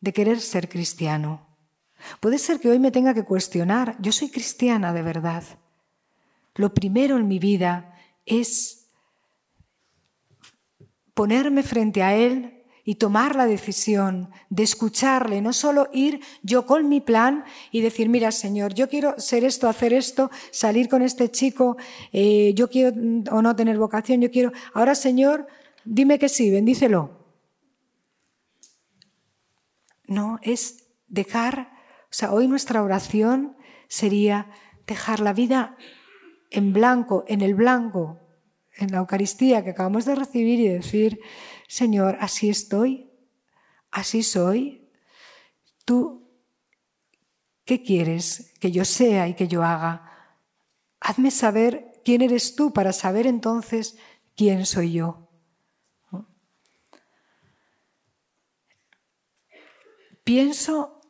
de 0.00 0.12
querer 0.12 0.40
ser 0.40 0.68
cristiano. 0.68 1.46
Puede 2.20 2.38
ser 2.38 2.60
que 2.60 2.68
hoy 2.68 2.78
me 2.78 2.90
tenga 2.90 3.14
que 3.14 3.24
cuestionar, 3.24 3.96
yo 4.00 4.12
soy 4.12 4.30
cristiana 4.30 4.92
de 4.92 5.02
verdad. 5.02 5.44
Lo 6.54 6.74
primero 6.74 7.16
en 7.16 7.28
mi 7.28 7.38
vida 7.38 7.94
es 8.26 8.88
ponerme 11.14 11.62
frente 11.62 12.02
a 12.02 12.14
Él 12.14 12.62
y 12.84 12.96
tomar 12.96 13.36
la 13.36 13.46
decisión 13.46 14.30
de 14.50 14.64
escucharle, 14.64 15.40
no 15.40 15.52
solo 15.52 15.88
ir 15.92 16.20
yo 16.42 16.66
con 16.66 16.88
mi 16.88 17.00
plan 17.00 17.44
y 17.70 17.80
decir, 17.80 18.08
mira 18.08 18.32
Señor, 18.32 18.74
yo 18.74 18.88
quiero 18.88 19.18
ser 19.20 19.44
esto, 19.44 19.68
hacer 19.68 19.92
esto, 19.92 20.30
salir 20.50 20.88
con 20.88 21.02
este 21.02 21.30
chico, 21.30 21.76
eh, 22.12 22.52
yo 22.56 22.68
quiero 22.68 22.96
o 23.30 23.40
no 23.40 23.54
tener 23.54 23.78
vocación, 23.78 24.20
yo 24.20 24.30
quiero, 24.32 24.52
ahora 24.74 24.96
Señor, 24.96 25.46
dime 25.84 26.18
que 26.18 26.28
sí, 26.28 26.50
bendícelo. 26.50 27.22
No, 30.06 30.38
es 30.42 30.88
dejar, 31.08 31.72
o 32.04 32.12
sea, 32.12 32.32
hoy 32.32 32.48
nuestra 32.48 32.82
oración 32.82 33.56
sería 33.88 34.50
dejar 34.86 35.20
la 35.20 35.32
vida 35.32 35.76
en 36.50 36.72
blanco, 36.72 37.24
en 37.28 37.40
el 37.40 37.54
blanco, 37.54 38.20
en 38.76 38.92
la 38.92 38.98
Eucaristía 38.98 39.64
que 39.64 39.70
acabamos 39.70 40.04
de 40.04 40.14
recibir 40.14 40.60
y 40.60 40.68
decir, 40.68 41.20
Señor, 41.68 42.16
así 42.20 42.48
estoy, 42.48 43.10
así 43.90 44.22
soy. 44.22 44.88
Tú, 45.84 46.28
¿qué 47.64 47.82
quieres 47.82 48.52
que 48.60 48.70
yo 48.70 48.84
sea 48.84 49.28
y 49.28 49.34
que 49.34 49.48
yo 49.48 49.62
haga? 49.62 50.36
Hazme 51.00 51.30
saber 51.30 52.00
quién 52.04 52.22
eres 52.22 52.54
tú 52.54 52.72
para 52.72 52.92
saber 52.92 53.26
entonces 53.26 53.96
quién 54.36 54.66
soy 54.66 54.92
yo. 54.92 55.21
Pienso 60.24 61.00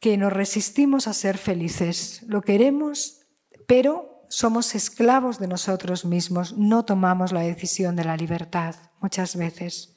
que 0.00 0.16
nos 0.16 0.32
resistimos 0.32 1.06
a 1.06 1.14
ser 1.14 1.38
felices. 1.38 2.22
Lo 2.26 2.42
queremos, 2.42 3.26
pero 3.66 4.24
somos 4.28 4.74
esclavos 4.74 5.38
de 5.38 5.48
nosotros 5.48 6.04
mismos, 6.04 6.56
no 6.56 6.84
tomamos 6.84 7.32
la 7.32 7.40
decisión 7.40 7.96
de 7.96 8.04
la 8.04 8.16
libertad 8.16 8.74
muchas 9.00 9.36
veces. 9.36 9.94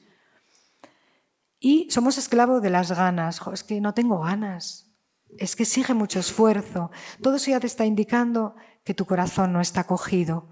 Y 1.58 1.90
somos 1.90 2.16
esclavos 2.16 2.62
de 2.62 2.70
las 2.70 2.90
ganas. 2.92 3.40
es 3.52 3.64
que 3.64 3.80
no 3.80 3.92
tengo 3.92 4.20
ganas. 4.20 4.86
Es 5.38 5.56
que 5.56 5.64
exige 5.64 5.94
mucho 5.94 6.18
esfuerzo. 6.18 6.90
Todo 7.22 7.36
eso 7.36 7.50
ya 7.50 7.60
te 7.60 7.66
está 7.66 7.84
indicando 7.84 8.54
que 8.84 8.94
tu 8.94 9.04
corazón 9.04 9.52
no 9.52 9.60
está 9.60 9.84
cogido. 9.84 10.48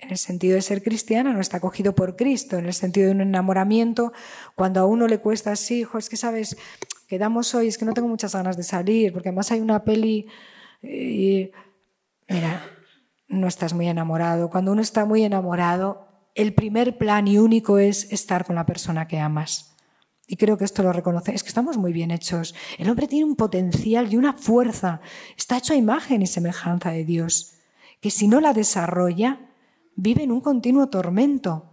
En, 0.00 0.10
el 0.10 0.18
sentido 0.18 0.54
de 0.54 0.62
ser 0.62 0.82
cristiana, 0.82 1.32
no 1.32 1.40
está 1.40 1.60
cogido 1.60 1.94
por 1.94 2.16
Cristo. 2.16 2.58
En 2.58 2.66
el 2.66 2.74
sentido 2.74 3.06
de 3.06 3.12
un 3.12 3.20
enamoramiento, 3.20 4.12
cuando 4.54 4.80
a 4.80 4.86
uno 4.86 5.06
le 5.06 5.18
cuesta 5.18 5.52
así, 5.52 5.80
hijo, 5.80 5.98
es 5.98 6.08
que 6.08 6.16
sabes, 6.16 6.56
quedamos 7.06 7.54
hoy, 7.54 7.68
es 7.68 7.78
que 7.78 7.84
no 7.84 7.94
tengo 7.94 8.08
muchas 8.08 8.34
ganas 8.34 8.56
de 8.56 8.62
salir, 8.62 9.12
porque 9.12 9.28
además 9.28 9.50
hay 9.52 9.60
una 9.60 9.84
peli. 9.84 10.26
Y, 10.82 11.50
mira, 12.28 12.64
no 13.28 13.46
estás 13.46 13.72
muy 13.72 13.88
enamorado. 13.88 14.50
Cuando 14.50 14.72
uno 14.72 14.82
está 14.82 15.04
muy 15.04 15.22
enamorado, 15.24 16.08
el 16.34 16.54
primer 16.54 16.98
plan 16.98 17.28
y 17.28 17.38
único 17.38 17.78
es 17.78 18.12
estar 18.12 18.44
con 18.44 18.56
la 18.56 18.66
persona 18.66 19.06
que 19.06 19.18
amas. 19.18 19.70
Y 20.26 20.36
creo 20.36 20.56
que 20.56 20.64
esto 20.64 20.84
lo 20.84 20.92
reconoce. 20.92 21.34
Es 21.34 21.42
que 21.42 21.48
estamos 21.48 21.76
muy 21.76 21.92
bien 21.92 22.12
hechos. 22.12 22.54
El 22.78 22.88
hombre 22.88 23.08
tiene 23.08 23.24
un 23.24 23.34
potencial 23.34 24.12
y 24.12 24.16
una 24.16 24.32
fuerza. 24.32 25.00
Está 25.36 25.58
hecho 25.58 25.72
a 25.72 25.76
imagen 25.76 26.22
y 26.22 26.28
semejanza 26.28 26.92
de 26.92 27.04
Dios. 27.04 27.54
Que 28.00 28.12
si 28.12 28.28
no 28.28 28.40
la 28.40 28.52
desarrolla, 28.52 29.49
vive 30.00 30.22
en 30.22 30.32
un 30.32 30.40
continuo 30.40 30.88
tormento. 30.88 31.66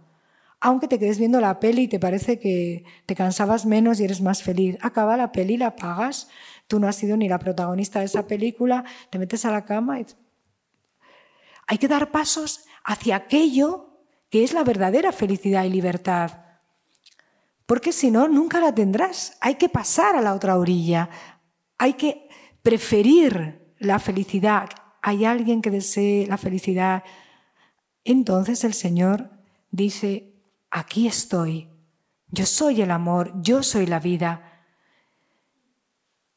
Aunque 0.60 0.88
te 0.88 0.98
quedes 0.98 1.18
viendo 1.18 1.40
la 1.40 1.60
peli 1.60 1.82
y 1.82 1.88
te 1.88 2.00
parece 2.00 2.38
que 2.38 2.84
te 3.06 3.14
cansabas 3.14 3.64
menos 3.64 4.00
y 4.00 4.04
eres 4.04 4.20
más 4.20 4.42
feliz. 4.42 4.76
Acaba 4.82 5.16
la 5.16 5.30
peli, 5.32 5.56
la 5.56 5.76
pagas. 5.76 6.28
Tú 6.66 6.80
no 6.80 6.88
has 6.88 6.96
sido 6.96 7.16
ni 7.16 7.28
la 7.28 7.38
protagonista 7.38 8.00
de 8.00 8.06
esa 8.06 8.26
película. 8.26 8.84
Te 9.10 9.18
metes 9.18 9.44
a 9.44 9.50
la 9.50 9.64
cama 9.64 10.00
y. 10.00 10.06
Hay 11.66 11.78
que 11.78 11.88
dar 11.88 12.10
pasos 12.10 12.64
hacia 12.84 13.16
aquello 13.16 14.00
que 14.30 14.42
es 14.42 14.52
la 14.52 14.64
verdadera 14.64 15.12
felicidad 15.12 15.64
y 15.64 15.70
libertad. 15.70 16.32
Porque 17.66 17.92
si 17.92 18.10
no, 18.10 18.28
nunca 18.28 18.60
la 18.60 18.74
tendrás. 18.74 19.36
Hay 19.40 19.54
que 19.56 19.68
pasar 19.68 20.16
a 20.16 20.22
la 20.22 20.34
otra 20.34 20.58
orilla. 20.58 21.08
Hay 21.76 21.94
que 21.94 22.28
preferir 22.62 23.74
la 23.78 23.98
felicidad. 23.98 24.70
Hay 25.02 25.24
alguien 25.24 25.62
que 25.62 25.70
desee 25.70 26.26
la 26.26 26.38
felicidad. 26.38 27.04
Entonces 28.04 28.64
el 28.64 28.74
Señor 28.74 29.30
dice, 29.70 30.34
aquí 30.70 31.06
estoy. 31.06 31.68
Yo 32.30 32.46
soy 32.46 32.82
el 32.82 32.90
amor, 32.90 33.32
yo 33.42 33.62
soy 33.62 33.86
la 33.86 34.00
vida. 34.00 34.64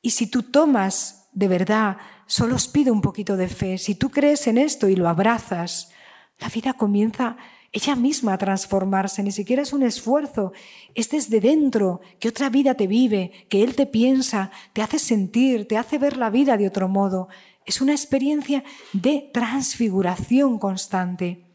Y 0.02 0.12
si 0.12 0.28
tú 0.28 0.44
tomas 0.44 1.30
de 1.34 1.48
verdad, 1.48 1.98
solo 2.26 2.56
os 2.56 2.68
pido 2.68 2.94
un 2.94 3.02
poquito 3.02 3.38
de 3.38 3.48
fe, 3.48 3.78
si 3.78 3.96
tú 3.96 4.10
crees 4.10 4.48
en 4.48 4.58
esto 4.58 4.90
y 4.90 4.96
lo 4.96 5.08
abrazas, 5.08 5.92
la 6.40 6.50
vida 6.50 6.74
comienza 6.74 7.38
ella 7.74 7.96
misma 7.96 8.34
a 8.34 8.38
transformarse, 8.38 9.24
ni 9.24 9.32
siquiera 9.32 9.62
es 9.62 9.72
un 9.72 9.84
esfuerzo, 9.84 10.52
es 10.94 11.10
desde 11.10 11.40
dentro, 11.40 12.02
que 12.20 12.28
otra 12.28 12.50
vida 12.50 12.74
te 12.74 12.86
vive, 12.86 13.32
que 13.48 13.64
Él 13.64 13.76
te 13.76 13.86
piensa, 13.86 14.52
te 14.74 14.82
hace 14.82 15.00
sentir, 15.00 15.68
te 15.70 15.78
hace 15.78 15.98
ver 15.98 16.18
la 16.18 16.30
vida 16.30 16.58
de 16.58 16.68
otro 16.68 16.90
modo. 16.90 17.30
Es 17.66 17.80
una 17.80 17.94
experiencia 17.94 18.66
de 18.92 19.30
transfiguración 19.34 20.60
constante 20.60 21.51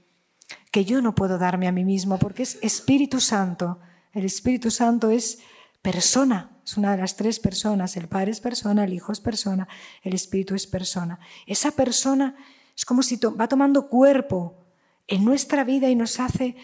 que 0.71 0.85
yo 0.85 1.01
no 1.01 1.15
puedo 1.15 1.39
darme 1.39 1.69
a 1.69 1.73
mí 1.73 1.85
mismo 1.85 2.19
porque 2.19 2.43
es 2.43 2.59
Espíritu 2.63 3.21
Santo. 3.21 3.81
El 4.13 4.25
Espíritu 4.25 4.71
Santo 4.71 5.11
es 5.11 5.39
persona, 5.83 6.59
es 6.65 6.77
una 6.77 6.93
de 6.93 6.99
las 6.99 7.17
tres 7.17 7.41
personas. 7.41 7.97
El 7.97 8.09
Padre 8.09 8.33
es 8.33 8.41
persona, 8.41 8.85
el 8.85 8.93
Hijo 8.93 9.13
es 9.13 9.21
persona, 9.21 9.69
el 10.03 10.15
Espíritu 10.15 10.55
es 10.55 10.67
persona. 10.67 11.19
Esa 11.47 11.71
persona 11.71 12.35
es 12.77 12.85
como 12.85 13.03
si 13.03 13.17
va 13.17 13.49
tomando 13.49 13.89
cuerpo 13.89 14.67
en 15.07 15.25
nuestra 15.25 15.65
vida 15.65 15.89
y 15.89 15.95
nos 15.95 16.21
hace 16.21 16.57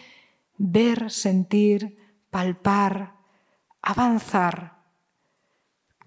ver, 0.57 1.09
sentir, 1.09 1.97
palpar, 2.29 3.15
avanzar 3.81 4.83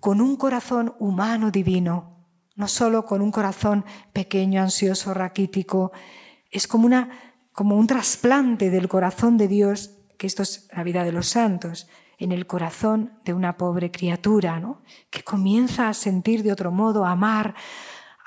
con 0.00 0.20
un 0.20 0.36
corazón 0.36 0.94
humano 0.98 1.50
divino, 1.50 2.26
no 2.54 2.68
solo 2.68 3.04
con 3.04 3.20
un 3.22 3.32
corazón 3.32 3.84
pequeño, 4.12 4.62
ansioso, 4.62 5.12
raquítico. 5.14 5.92
Es 6.50 6.66
como, 6.68 6.86
una, 6.86 7.10
como 7.56 7.76
un 7.76 7.86
trasplante 7.86 8.68
del 8.68 8.86
corazón 8.86 9.38
de 9.38 9.48
Dios, 9.48 9.92
que 10.18 10.26
esto 10.26 10.42
es 10.42 10.68
la 10.76 10.84
vida 10.84 11.04
de 11.04 11.10
los 11.10 11.28
santos, 11.28 11.88
en 12.18 12.30
el 12.30 12.46
corazón 12.46 13.18
de 13.24 13.32
una 13.32 13.56
pobre 13.56 13.90
criatura, 13.90 14.60
¿no? 14.60 14.82
que 15.08 15.24
comienza 15.24 15.88
a 15.88 15.94
sentir 15.94 16.42
de 16.42 16.52
otro 16.52 16.70
modo, 16.70 17.06
a 17.06 17.12
amar, 17.12 17.54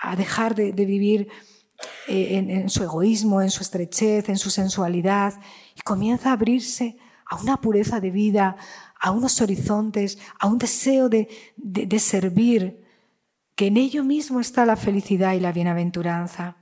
a 0.01 0.15
dejar 0.15 0.55
de, 0.55 0.71
vivir 0.71 1.27
eh, 2.07 2.37
en, 2.37 2.69
su 2.71 2.81
egoísmo, 2.81 3.43
en 3.43 3.51
su 3.51 3.61
estrechez, 3.61 4.29
en 4.29 4.37
su 4.39 4.49
sensualidad, 4.49 5.35
y 5.75 5.81
comienza 5.81 6.31
a 6.31 6.33
abrirse 6.33 6.97
a 7.27 7.35
una 7.35 7.57
pureza 7.57 7.99
de 7.99 8.09
vida, 8.09 8.55
a 8.99 9.11
unos 9.11 9.41
horizontes, 9.41 10.17
a 10.39 10.47
un 10.47 10.57
deseo 10.57 11.07
de, 11.07 11.29
de 11.55 11.99
servir, 11.99 12.83
que 13.53 13.67
en 13.67 13.77
ello 13.77 14.03
mismo 14.03 14.39
está 14.39 14.65
la 14.65 14.75
felicidad 14.75 15.33
y 15.33 15.39
la 15.39 15.51
bienaventuranza. 15.51 16.57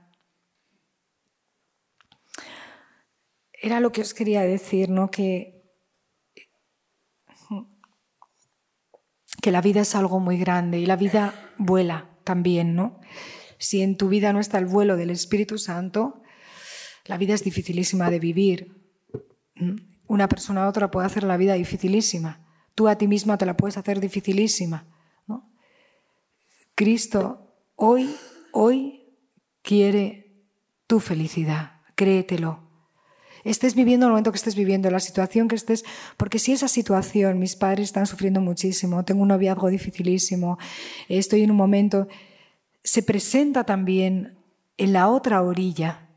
Era 3.60 3.80
lo 3.80 3.92
que 3.92 4.00
os 4.00 4.14
quería 4.14 4.42
decir, 4.42 4.88
¿no? 4.88 5.10
Que, 5.10 5.62
que 9.40 9.50
la 9.50 9.60
vida 9.60 9.80
es 9.80 9.94
algo 9.94 10.20
muy 10.20 10.38
grande 10.38 10.78
y 10.78 10.86
la 10.86 10.96
vida 10.96 11.52
vuela 11.58 12.18
también, 12.24 12.74
¿no? 12.74 13.00
Si 13.58 13.82
en 13.82 13.96
tu 13.96 14.08
vida 14.08 14.32
no 14.32 14.40
está 14.40 14.58
el 14.58 14.66
vuelo 14.66 14.96
del 14.96 15.10
Espíritu 15.10 15.58
Santo, 15.58 16.22
la 17.04 17.16
vida 17.16 17.34
es 17.34 17.42
dificilísima 17.42 18.10
de 18.10 18.20
vivir. 18.20 18.92
Una 20.06 20.28
persona 20.28 20.64
a 20.64 20.68
otra 20.68 20.90
puede 20.90 21.06
hacer 21.06 21.24
la 21.24 21.36
vida 21.36 21.54
dificilísima. 21.54 22.46
Tú 22.74 22.86
a 22.86 22.96
ti 22.96 23.08
misma 23.08 23.38
te 23.38 23.46
la 23.46 23.56
puedes 23.56 23.76
hacer 23.76 23.98
dificilísima. 23.98 24.86
Cristo 26.74 27.56
hoy, 27.74 28.14
hoy 28.52 29.18
quiere 29.62 30.46
tu 30.86 31.00
felicidad. 31.00 31.80
Créetelo. 31.96 32.67
Estés 33.44 33.74
viviendo 33.74 34.06
el 34.06 34.10
momento 34.12 34.32
que 34.32 34.36
estés 34.36 34.54
viviendo, 34.54 34.90
la 34.90 35.00
situación 35.00 35.48
que 35.48 35.54
estés, 35.54 35.84
porque 36.16 36.38
si 36.38 36.52
esa 36.52 36.68
situación, 36.68 37.38
mis 37.38 37.56
padres 37.56 37.88
están 37.88 38.06
sufriendo 38.06 38.40
muchísimo, 38.40 39.04
tengo 39.04 39.22
un 39.22 39.28
noviazgo 39.28 39.68
dificilísimo, 39.68 40.58
estoy 41.08 41.42
en 41.42 41.50
un 41.50 41.56
momento, 41.56 42.08
se 42.82 43.02
presenta 43.02 43.64
también 43.64 44.38
en 44.76 44.92
la 44.92 45.08
otra 45.08 45.42
orilla. 45.42 46.08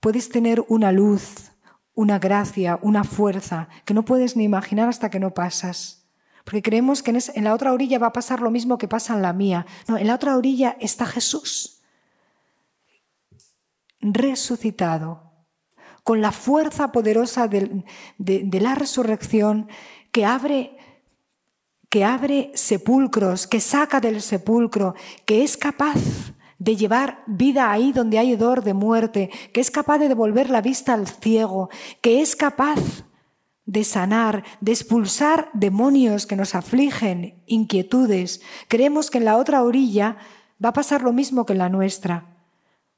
Puedes 0.00 0.28
tener 0.28 0.64
una 0.68 0.92
luz, 0.92 1.52
una 1.94 2.18
gracia, 2.18 2.78
una 2.82 3.04
fuerza 3.04 3.68
que 3.84 3.94
no 3.94 4.04
puedes 4.04 4.36
ni 4.36 4.44
imaginar 4.44 4.88
hasta 4.88 5.10
que 5.10 5.20
no 5.20 5.32
pasas. 5.32 6.04
Porque 6.44 6.60
creemos 6.60 7.02
que 7.02 7.10
en, 7.10 7.44
la 7.44 7.54
otra 7.54 7.72
orilla 7.72 7.98
va 7.98 8.08
a 8.08 8.12
pasar 8.12 8.40
lo 8.40 8.50
mismo 8.50 8.76
que 8.76 8.88
pasa 8.88 9.14
en 9.14 9.22
la 9.22 9.32
mía. 9.32 9.66
No, 9.88 9.96
en 9.96 10.06
la 10.06 10.14
otra 10.14 10.36
orilla 10.36 10.76
está 10.78 11.06
Jesús, 11.06 11.82
resucitado, 14.00 15.23
con 16.04 16.20
la 16.20 16.30
fuerza 16.30 16.92
poderosa 16.92 17.48
de 17.48 18.60
la 18.60 18.74
resurrección 18.76 19.68
que 20.12 20.24
abre 20.24 20.76
que 21.94 22.04
abre 22.04 22.50
sepulcros, 22.54 23.46
que 23.46 23.60
saca 23.60 24.00
del 24.00 24.20
sepulcro, 24.20 24.96
que 25.26 25.44
es 25.44 25.56
capaz 25.56 26.00
de 26.58 26.74
llevar 26.74 27.22
vida 27.28 27.70
ahí 27.70 27.92
donde 27.92 28.18
hay 28.18 28.32
hedor 28.32 28.64
de 28.64 28.74
muerte, 28.74 29.30
que 29.52 29.60
es 29.60 29.70
capaz 29.70 29.98
de 29.98 30.08
devolver 30.08 30.50
la 30.50 30.60
vista 30.60 30.92
al 30.92 31.06
ciego, 31.06 31.68
que 32.00 32.20
es 32.20 32.34
capaz 32.34 32.80
de 33.64 33.84
sanar, 33.84 34.42
de 34.60 34.72
expulsar 34.72 35.50
demonios 35.52 36.26
que 36.26 36.34
nos 36.34 36.56
afligen, 36.56 37.44
inquietudes. 37.46 38.40
Creemos 38.66 39.08
que 39.08 39.18
en 39.18 39.26
la 39.26 39.36
otra 39.36 39.62
orilla 39.62 40.16
va 40.62 40.70
a 40.70 40.72
pasar 40.72 41.02
lo 41.02 41.12
mismo 41.12 41.46
que 41.46 41.52
en 41.52 41.60
la 41.60 41.68
nuestra. 41.68 42.26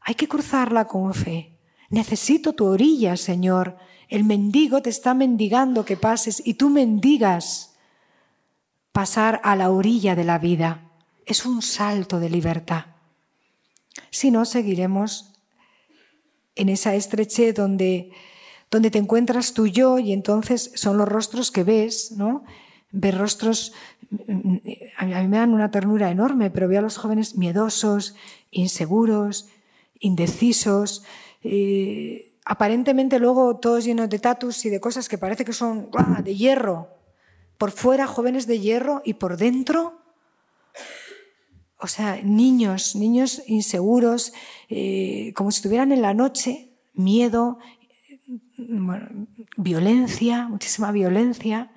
Hay 0.00 0.14
que 0.14 0.26
cruzarla 0.26 0.86
con 0.86 1.12
fe. 1.12 1.55
Necesito 1.90 2.52
tu 2.54 2.66
orilla, 2.66 3.16
Señor. 3.16 3.76
El 4.08 4.24
mendigo 4.24 4.82
te 4.82 4.90
está 4.90 5.14
mendigando 5.14 5.84
que 5.84 5.96
pases 5.96 6.42
y 6.44 6.54
tú 6.54 6.68
mendigas 6.70 7.74
pasar 8.92 9.40
a 9.44 9.56
la 9.56 9.70
orilla 9.70 10.14
de 10.14 10.24
la 10.24 10.38
vida. 10.38 10.90
Es 11.26 11.44
un 11.44 11.60
salto 11.62 12.20
de 12.20 12.30
libertad. 12.30 12.86
Si 14.10 14.30
no, 14.30 14.44
seguiremos 14.44 15.32
en 16.54 16.68
esa 16.68 16.94
estrechez 16.94 17.54
donde, 17.54 18.10
donde 18.70 18.90
te 18.90 18.98
encuentras 18.98 19.52
tú 19.52 19.66
y 19.66 19.72
yo 19.72 19.98
y 19.98 20.12
entonces 20.12 20.72
son 20.74 20.96
los 20.96 21.08
rostros 21.08 21.50
que 21.50 21.64
ves, 21.64 22.12
¿no? 22.12 22.44
Ver 22.90 23.18
rostros, 23.18 23.74
a 24.96 25.04
mí 25.04 25.28
me 25.28 25.36
dan 25.36 25.52
una 25.52 25.70
ternura 25.70 26.10
enorme, 26.10 26.50
pero 26.50 26.68
veo 26.68 26.78
a 26.78 26.82
los 26.82 26.96
jóvenes 26.96 27.36
miedosos, 27.36 28.14
inseguros, 28.50 29.48
indecisos, 29.98 31.04
eh, 31.48 32.38
aparentemente 32.44 33.18
luego 33.18 33.58
todos 33.58 33.84
llenos 33.84 34.08
de 34.08 34.18
tatus 34.18 34.64
y 34.64 34.70
de 34.70 34.80
cosas 34.80 35.08
que 35.08 35.18
parece 35.18 35.44
que 35.44 35.52
son 35.52 35.90
de 36.22 36.34
hierro, 36.34 36.88
por 37.56 37.70
fuera 37.70 38.06
jóvenes 38.06 38.46
de 38.46 38.58
hierro 38.58 39.00
y 39.04 39.14
por 39.14 39.36
dentro, 39.36 40.00
o 41.78 41.86
sea, 41.86 42.20
niños, 42.22 42.96
niños 42.96 43.42
inseguros, 43.46 44.32
eh, 44.68 45.32
como 45.36 45.50
si 45.50 45.58
estuvieran 45.58 45.92
en 45.92 46.02
la 46.02 46.14
noche, 46.14 46.72
miedo, 46.94 47.58
violencia, 49.56 50.48
muchísima 50.48 50.90
violencia, 50.90 51.70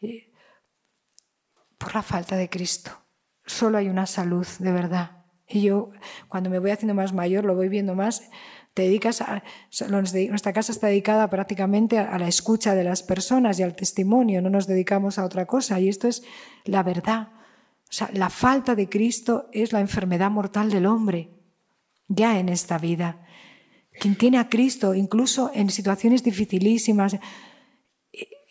eh, 0.00 0.32
por 1.76 1.94
la 1.94 2.02
falta 2.02 2.36
de 2.36 2.48
Cristo. 2.48 2.90
Solo 3.44 3.78
hay 3.78 3.88
una 3.88 4.06
salud 4.06 4.46
de 4.58 4.72
verdad. 4.72 5.23
Y 5.48 5.62
yo, 5.62 5.90
cuando 6.28 6.50
me 6.50 6.58
voy 6.58 6.70
haciendo 6.70 6.94
más 6.94 7.12
mayor, 7.12 7.44
lo 7.44 7.54
voy 7.54 7.68
viendo 7.68 7.94
más, 7.94 8.30
te 8.74 8.82
dedicas 8.82 9.20
a, 9.20 9.44
nuestra 9.88 10.52
casa 10.52 10.72
está 10.72 10.88
dedicada 10.88 11.30
prácticamente 11.30 11.98
a 11.98 12.18
la 12.18 12.26
escucha 12.26 12.74
de 12.74 12.82
las 12.82 13.02
personas 13.02 13.58
y 13.58 13.62
al 13.62 13.76
testimonio, 13.76 14.42
no 14.42 14.50
nos 14.50 14.66
dedicamos 14.66 15.18
a 15.18 15.24
otra 15.24 15.46
cosa. 15.46 15.78
Y 15.78 15.88
esto 15.88 16.08
es 16.08 16.24
la 16.64 16.82
verdad. 16.82 17.28
O 17.88 17.92
sea, 17.92 18.10
la 18.12 18.30
falta 18.30 18.74
de 18.74 18.88
Cristo 18.88 19.48
es 19.52 19.72
la 19.72 19.80
enfermedad 19.80 20.30
mortal 20.30 20.70
del 20.70 20.86
hombre, 20.86 21.30
ya 22.08 22.38
en 22.40 22.48
esta 22.48 22.78
vida. 22.78 23.24
Quien 24.00 24.16
tiene 24.16 24.38
a 24.38 24.48
Cristo, 24.48 24.94
incluso 24.94 25.52
en 25.54 25.70
situaciones 25.70 26.24
dificilísimas, 26.24 27.16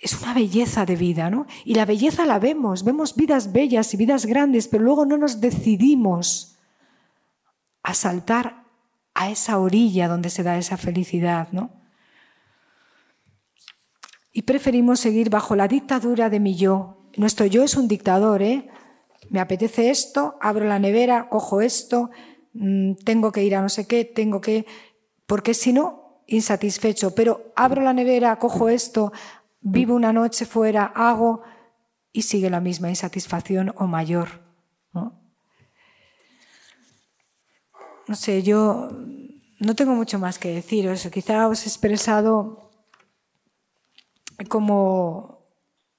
es 0.03 0.21
una 0.21 0.33
belleza 0.33 0.85
de 0.85 0.95
vida, 0.95 1.29
¿no? 1.29 1.47
Y 1.65 1.75
la 1.75 1.85
belleza 1.85 2.25
la 2.25 2.39
vemos, 2.39 2.83
vemos 2.83 3.15
vidas 3.15 3.51
bellas 3.51 3.93
y 3.93 3.97
vidas 3.97 4.25
grandes, 4.25 4.67
pero 4.67 4.83
luego 4.83 5.05
no 5.05 5.17
nos 5.17 5.41
decidimos 5.41 6.52
a 7.83 7.93
saltar 7.93 8.63
a 9.13 9.29
esa 9.29 9.59
orilla 9.59 10.07
donde 10.07 10.29
se 10.29 10.43
da 10.43 10.57
esa 10.57 10.77
felicidad, 10.77 11.49
¿no? 11.51 11.71
Y 14.31 14.43
preferimos 14.43 14.99
seguir 14.99 15.29
bajo 15.29 15.55
la 15.55 15.67
dictadura 15.67 16.29
de 16.29 16.39
mi 16.39 16.55
yo. 16.55 17.09
Nuestro 17.17 17.45
yo 17.45 17.63
es 17.63 17.75
un 17.75 17.87
dictador, 17.87 18.41
¿eh? 18.41 18.69
Me 19.29 19.39
apetece 19.39 19.91
esto, 19.91 20.37
abro 20.41 20.65
la 20.65 20.79
nevera, 20.79 21.29
cojo 21.29 21.61
esto, 21.61 22.09
mm, 22.53 22.95
tengo 23.05 23.31
que 23.31 23.43
ir 23.43 23.55
a 23.55 23.61
no 23.61 23.69
sé 23.69 23.85
qué, 23.85 24.05
tengo 24.05 24.41
que... 24.41 24.65
Porque 25.27 25.53
si 25.53 25.71
no, 25.71 26.03
insatisfecho. 26.27 27.13
Pero 27.15 27.53
abro 27.55 27.81
la 27.81 27.93
nevera, 27.93 28.37
cojo 28.37 28.69
esto, 28.69 29.11
vivo 29.61 29.95
una 29.95 30.13
noche 30.13 30.45
fuera, 30.45 30.85
hago 30.85 31.41
y 32.11 32.23
sigue 32.23 32.49
la 32.49 32.59
misma 32.59 32.89
insatisfacción 32.89 33.73
o 33.77 33.87
mayor. 33.87 34.43
¿no? 34.93 35.21
No 38.13 38.17
sé, 38.17 38.43
yo 38.43 38.91
no 39.57 39.73
tengo 39.73 39.95
mucho 39.95 40.19
más 40.19 40.37
que 40.37 40.53
deciros. 40.53 41.07
Quizá 41.11 41.47
os 41.47 41.65
he 41.65 41.67
expresado 41.67 42.69
como, 44.49 45.39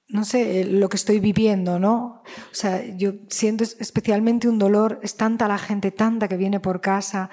no 0.07 0.23
sé, 0.23 0.63
lo 0.63 0.87
que 0.87 0.95
estoy 0.95 1.19
viviendo, 1.19 1.77
¿no? 1.77 2.23
O 2.53 2.55
sea, 2.55 2.81
yo 2.95 3.15
siento 3.27 3.65
especialmente 3.65 4.47
un 4.47 4.59
dolor, 4.59 5.01
es 5.03 5.17
tanta 5.17 5.49
la 5.49 5.57
gente, 5.57 5.91
tanta 5.91 6.29
que 6.29 6.37
viene 6.37 6.61
por 6.61 6.79
casa, 6.79 7.29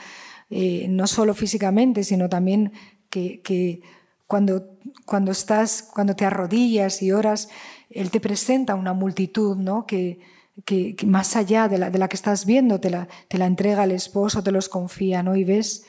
eh, 0.50 0.88
no 0.88 1.06
solo 1.06 1.32
físicamente, 1.32 2.02
sino 2.02 2.28
también 2.28 2.72
que, 3.08 3.82
cuando, 4.26 4.78
cuando 5.06 5.30
estás, 5.30 5.88
cuando 5.94 6.16
te 6.16 6.24
arrodillas 6.24 7.02
y 7.02 7.12
oras, 7.12 7.50
Él 7.88 8.10
te 8.10 8.18
presenta 8.18 8.74
una 8.74 8.94
multitud, 8.94 9.56
¿no? 9.56 9.86
Que, 9.86 10.18
que, 10.64 10.96
más 11.06 11.36
allá 11.36 11.68
de 11.68 11.78
la, 11.78 11.90
de 11.90 11.98
la, 11.98 12.08
que 12.08 12.16
estás 12.16 12.44
viendo, 12.46 12.80
te 12.80 12.90
la, 12.90 13.08
te 13.28 13.38
la 13.38 13.46
entrega 13.46 13.84
el 13.84 13.92
esposo, 13.92 14.42
te 14.42 14.52
los 14.52 14.68
confía, 14.68 15.22
¿no? 15.22 15.36
Y 15.36 15.44
ves 15.44 15.84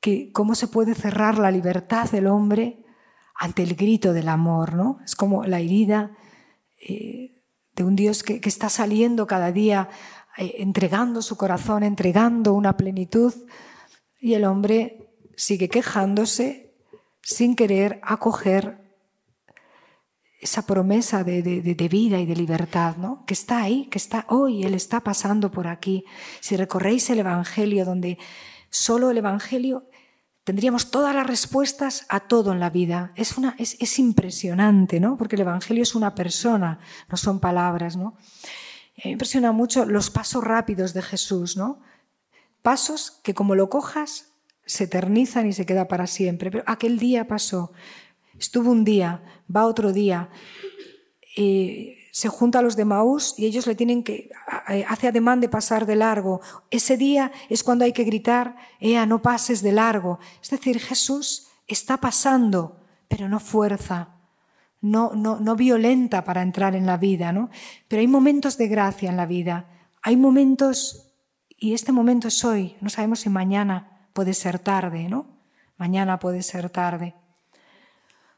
que 0.00 0.32
cómo 0.32 0.54
se 0.54 0.66
puede 0.66 0.94
cerrar 0.94 1.38
la 1.38 1.50
libertad 1.50 2.10
del 2.10 2.26
hombre 2.26 2.84
ante 3.34 3.62
el 3.62 3.76
grito 3.76 4.12
del 4.12 4.28
amor, 4.28 4.74
¿no? 4.74 4.98
Es 5.04 5.14
como 5.14 5.44
la 5.44 5.60
herida 5.60 6.16
eh, 6.78 7.42
de 7.74 7.84
un 7.84 7.96
Dios 7.96 8.22
que, 8.22 8.40
que, 8.40 8.48
está 8.48 8.68
saliendo 8.68 9.26
cada 9.26 9.52
día, 9.52 9.88
eh, 10.36 10.56
entregando 10.58 11.22
su 11.22 11.36
corazón, 11.36 11.84
entregando 11.84 12.52
una 12.54 12.76
plenitud, 12.76 13.32
y 14.18 14.34
el 14.34 14.44
hombre 14.44 15.08
sigue 15.36 15.68
quejándose 15.68 16.74
sin 17.22 17.56
querer 17.56 18.00
acoger 18.02 18.81
esa 20.42 20.66
promesa 20.66 21.22
de, 21.22 21.88
vida 21.88 22.18
y 22.18 22.26
de 22.26 22.34
libertad, 22.34 22.96
¿no? 22.96 23.24
que 23.26 23.32
está 23.32 23.62
ahí, 23.62 23.86
que 23.86 23.98
está 23.98 24.26
hoy, 24.28 24.64
Él 24.64 24.74
está 24.74 25.00
pasando 25.00 25.52
por 25.52 25.68
aquí. 25.68 26.04
Si 26.40 26.56
recorréis 26.56 27.08
el 27.10 27.20
Evangelio, 27.20 27.84
donde 27.84 28.18
solo 28.68 29.12
el 29.12 29.18
Evangelio 29.18 29.88
tendríamos 30.42 30.90
todas 30.90 31.14
las 31.14 31.28
respuestas 31.28 32.06
a 32.08 32.18
todo 32.18 32.50
en 32.50 32.58
la 32.58 32.70
vida. 32.70 33.12
Es, 33.14 33.38
una, 33.38 33.54
es, 33.56 33.76
es 33.78 34.00
impresionante, 34.00 34.98
¿no? 34.98 35.16
porque 35.16 35.36
el 35.36 35.42
Evangelio 35.42 35.84
es 35.84 35.94
una 35.94 36.16
persona, 36.16 36.80
no 37.08 37.16
son 37.16 37.38
palabras. 37.38 37.96
¿no? 37.96 38.16
Me 39.04 39.12
impresiona 39.12 39.52
mucho 39.52 39.84
los 39.84 40.10
pasos 40.10 40.42
rápidos 40.42 40.92
de 40.92 41.02
Jesús, 41.02 41.56
¿no? 41.56 41.80
pasos 42.62 43.20
que 43.22 43.32
como 43.32 43.54
lo 43.54 43.70
cojas 43.70 44.32
se 44.66 44.84
eternizan 44.84 45.46
y 45.46 45.52
se 45.52 45.66
queda 45.66 45.86
para 45.86 46.08
siempre. 46.08 46.50
Pero 46.50 46.64
aquel 46.66 46.98
día 46.98 47.28
pasó, 47.28 47.70
Estuvo 48.38 48.70
un 48.70 48.84
día, 48.84 49.22
va 49.54 49.66
otro 49.66 49.92
día, 49.92 50.30
se 52.12 52.28
junta 52.28 52.58
a 52.58 52.62
los 52.62 52.76
de 52.76 52.84
Maús 52.84 53.34
y 53.38 53.46
ellos 53.46 53.66
le 53.66 53.74
tienen 53.74 54.02
que, 54.02 54.30
hace 54.86 55.08
ademán 55.08 55.40
de 55.40 55.48
pasar 55.48 55.86
de 55.86 55.96
largo. 55.96 56.40
Ese 56.70 56.96
día 56.96 57.32
es 57.48 57.62
cuando 57.64 57.84
hay 57.84 57.92
que 57.92 58.04
gritar, 58.04 58.56
Ea, 58.80 59.06
no 59.06 59.22
pases 59.22 59.62
de 59.62 59.72
largo. 59.72 60.18
Es 60.42 60.50
decir, 60.50 60.78
Jesús 60.78 61.48
está 61.66 61.96
pasando, 61.96 62.80
pero 63.08 63.28
no 63.28 63.40
fuerza, 63.40 64.16
no, 64.82 65.12
no, 65.14 65.40
no 65.40 65.56
violenta 65.56 66.24
para 66.24 66.42
entrar 66.42 66.74
en 66.74 66.86
la 66.86 66.98
vida, 66.98 67.32
¿no? 67.32 67.48
Pero 67.88 68.00
hay 68.00 68.08
momentos 68.08 68.58
de 68.58 68.68
gracia 68.68 69.08
en 69.08 69.16
la 69.16 69.26
vida, 69.26 69.68
hay 70.02 70.16
momentos, 70.16 71.14
y 71.56 71.72
este 71.72 71.92
momento 71.92 72.28
es 72.28 72.44
hoy, 72.44 72.76
no 72.80 72.90
sabemos 72.90 73.20
si 73.20 73.30
mañana 73.30 74.08
puede 74.12 74.34
ser 74.34 74.58
tarde, 74.58 75.08
¿no? 75.08 75.26
Mañana 75.78 76.18
puede 76.18 76.42
ser 76.42 76.68
tarde. 76.68 77.14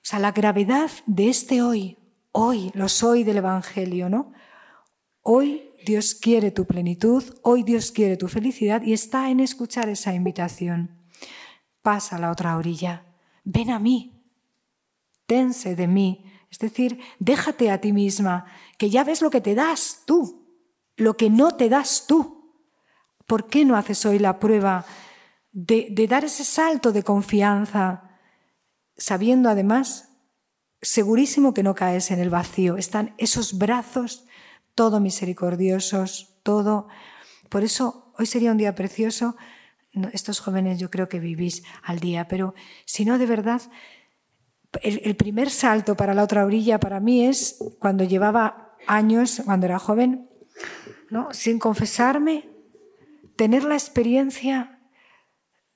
O 0.04 0.06
sea, 0.06 0.18
la 0.18 0.32
gravedad 0.32 0.90
de 1.06 1.30
este 1.30 1.62
hoy, 1.62 1.96
hoy, 2.30 2.70
lo 2.74 2.90
soy 2.90 3.24
del 3.24 3.38
Evangelio, 3.38 4.10
¿no? 4.10 4.34
Hoy 5.22 5.70
Dios 5.86 6.14
quiere 6.14 6.50
tu 6.50 6.66
plenitud, 6.66 7.24
hoy 7.40 7.62
Dios 7.62 7.90
quiere 7.90 8.18
tu 8.18 8.28
felicidad 8.28 8.82
y 8.82 8.92
está 8.92 9.30
en 9.30 9.40
escuchar 9.40 9.88
esa 9.88 10.12
invitación. 10.12 10.90
Pasa 11.80 12.16
a 12.16 12.18
la 12.18 12.30
otra 12.30 12.58
orilla, 12.58 13.06
ven 13.44 13.70
a 13.70 13.78
mí, 13.78 14.22
tense 15.24 15.74
de 15.74 15.88
mí, 15.88 16.30
es 16.50 16.58
decir, 16.58 17.00
déjate 17.18 17.70
a 17.70 17.80
ti 17.80 17.94
misma, 17.94 18.44
que 18.76 18.90
ya 18.90 19.04
ves 19.04 19.22
lo 19.22 19.30
que 19.30 19.40
te 19.40 19.54
das 19.54 20.02
tú, 20.06 20.46
lo 20.96 21.16
que 21.16 21.30
no 21.30 21.52
te 21.52 21.70
das 21.70 22.04
tú. 22.06 22.52
¿Por 23.24 23.46
qué 23.46 23.64
no 23.64 23.74
haces 23.74 24.04
hoy 24.04 24.18
la 24.18 24.38
prueba 24.38 24.84
de, 25.50 25.88
de 25.90 26.06
dar 26.06 26.26
ese 26.26 26.44
salto 26.44 26.92
de 26.92 27.02
confianza? 27.02 28.13
Sabiendo 28.96 29.48
además, 29.48 30.10
segurísimo 30.82 31.54
que 31.54 31.62
no 31.62 31.74
caes 31.74 32.10
en 32.10 32.20
el 32.20 32.30
vacío. 32.30 32.76
Están 32.76 33.14
esos 33.18 33.58
brazos 33.58 34.24
todo 34.74 35.00
misericordiosos, 35.00 36.36
todo. 36.42 36.88
Por 37.48 37.64
eso 37.64 38.12
hoy 38.18 38.26
sería 38.26 38.50
un 38.50 38.58
día 38.58 38.74
precioso. 38.74 39.36
Estos 40.12 40.40
jóvenes 40.40 40.78
yo 40.78 40.90
creo 40.90 41.08
que 41.08 41.20
vivís 41.20 41.62
al 41.82 42.00
día, 42.00 42.26
pero 42.26 42.54
si 42.84 43.04
no 43.04 43.18
de 43.18 43.26
verdad, 43.26 43.62
el, 44.82 45.14
primer 45.14 45.50
salto 45.50 45.96
para 45.96 46.14
la 46.14 46.24
otra 46.24 46.44
orilla 46.44 46.80
para 46.80 46.98
mí 46.98 47.24
es 47.24 47.58
cuando 47.78 48.02
llevaba 48.02 48.76
años, 48.88 49.42
cuando 49.44 49.66
era 49.66 49.78
joven, 49.78 50.28
¿no? 51.10 51.28
sin 51.32 51.60
confesarme, 51.60 52.50
tener 53.36 53.62
la 53.62 53.74
experiencia 53.74 54.80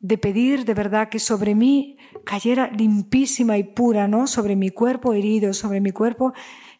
de 0.00 0.18
pedir 0.18 0.64
de 0.64 0.74
verdad 0.74 1.08
que 1.08 1.20
sobre 1.20 1.54
mí 1.54 1.96
cayera 2.24 2.70
limpísima 2.70 3.58
y 3.58 3.64
pura, 3.64 4.08
¿no? 4.08 4.26
Sobre 4.26 4.56
mi 4.56 4.70
cuerpo 4.70 5.14
herido, 5.14 5.52
sobre 5.52 5.80
mi 5.80 5.92
cuerpo 5.92 6.32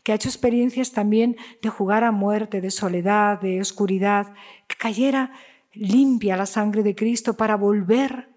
que 0.02 0.12
ha 0.12 0.14
hecho 0.14 0.28
experiencias 0.28 0.92
también 0.92 1.36
de 1.60 1.68
jugar 1.68 2.04
a 2.04 2.12
muerte, 2.12 2.60
de 2.60 2.70
soledad, 2.70 3.40
de 3.40 3.60
oscuridad, 3.60 4.32
que 4.66 4.76
cayera 4.76 5.32
limpia 5.72 6.36
la 6.36 6.46
sangre 6.46 6.82
de 6.82 6.94
Cristo 6.94 7.36
para 7.36 7.56
volver 7.56 8.30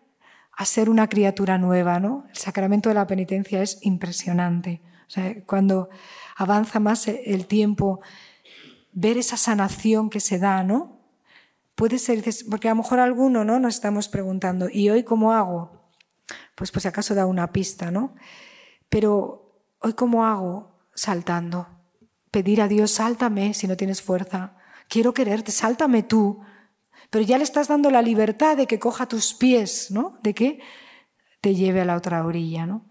a 0.52 0.66
ser 0.66 0.90
una 0.90 1.08
criatura 1.08 1.58
nueva, 1.58 2.00
¿no? 2.00 2.26
El 2.30 2.38
sacramento 2.38 2.90
de 2.90 2.96
la 2.96 3.08
penitencia 3.08 3.62
es 3.62 3.80
impresionante. 3.82 4.82
O 5.08 5.10
sea, 5.10 5.44
cuando 5.46 5.90
avanza 6.36 6.80
más 6.80 7.08
el 7.08 7.46
tiempo, 7.46 8.02
ver 8.92 9.18
esa 9.18 9.38
sanación 9.38 10.10
que 10.10 10.20
se 10.20 10.40
da, 10.40 10.64
¿no? 10.64 11.02
puede 11.82 11.98
ser, 11.98 12.24
porque 12.48 12.68
a 12.68 12.74
lo 12.74 12.84
mejor 12.84 13.00
alguno 13.00 13.44
¿no? 13.44 13.60
nos 13.60 13.74
estamos 13.74 14.08
preguntando, 14.08 14.68
¿y 14.72 14.92
hoy 14.92 15.04
cómo 15.04 15.34
hago? 15.34 15.81
Pues 16.56 16.72
pues 16.72 16.86
acaso 16.86 17.16
da 17.16 17.26
una 17.26 17.52
pista, 17.52 17.92
¿no? 17.92 18.16
Pero 18.90 19.64
hoy 19.80 19.94
cómo 19.94 20.26
hago? 20.26 20.80
Saltando. 20.94 21.68
Pedir 22.32 22.62
a 22.62 22.68
Dios, 22.68 22.92
sáltame 22.92 23.54
si 23.54 23.68
no 23.68 23.78
tienes 23.78 24.02
fuerza. 24.02 24.58
Quiero 24.88 25.14
quererte, 25.14 25.52
sáltame 25.52 26.04
tú. 26.04 26.42
Pero 27.10 27.26
ya 27.26 27.38
le 27.38 27.44
estás 27.44 27.68
dando 27.68 27.92
la 27.92 28.02
libertad 28.02 28.58
de 28.58 28.68
que 28.68 28.80
coja 28.80 29.08
tus 29.08 29.34
pies, 29.34 29.92
¿no? 29.92 30.18
De 30.24 30.34
que 30.34 30.60
te 31.42 31.56
lleve 31.56 31.82
a 31.82 31.86
la 31.86 31.96
otra 31.96 32.26
orilla, 32.26 32.66
¿no? 32.66 32.88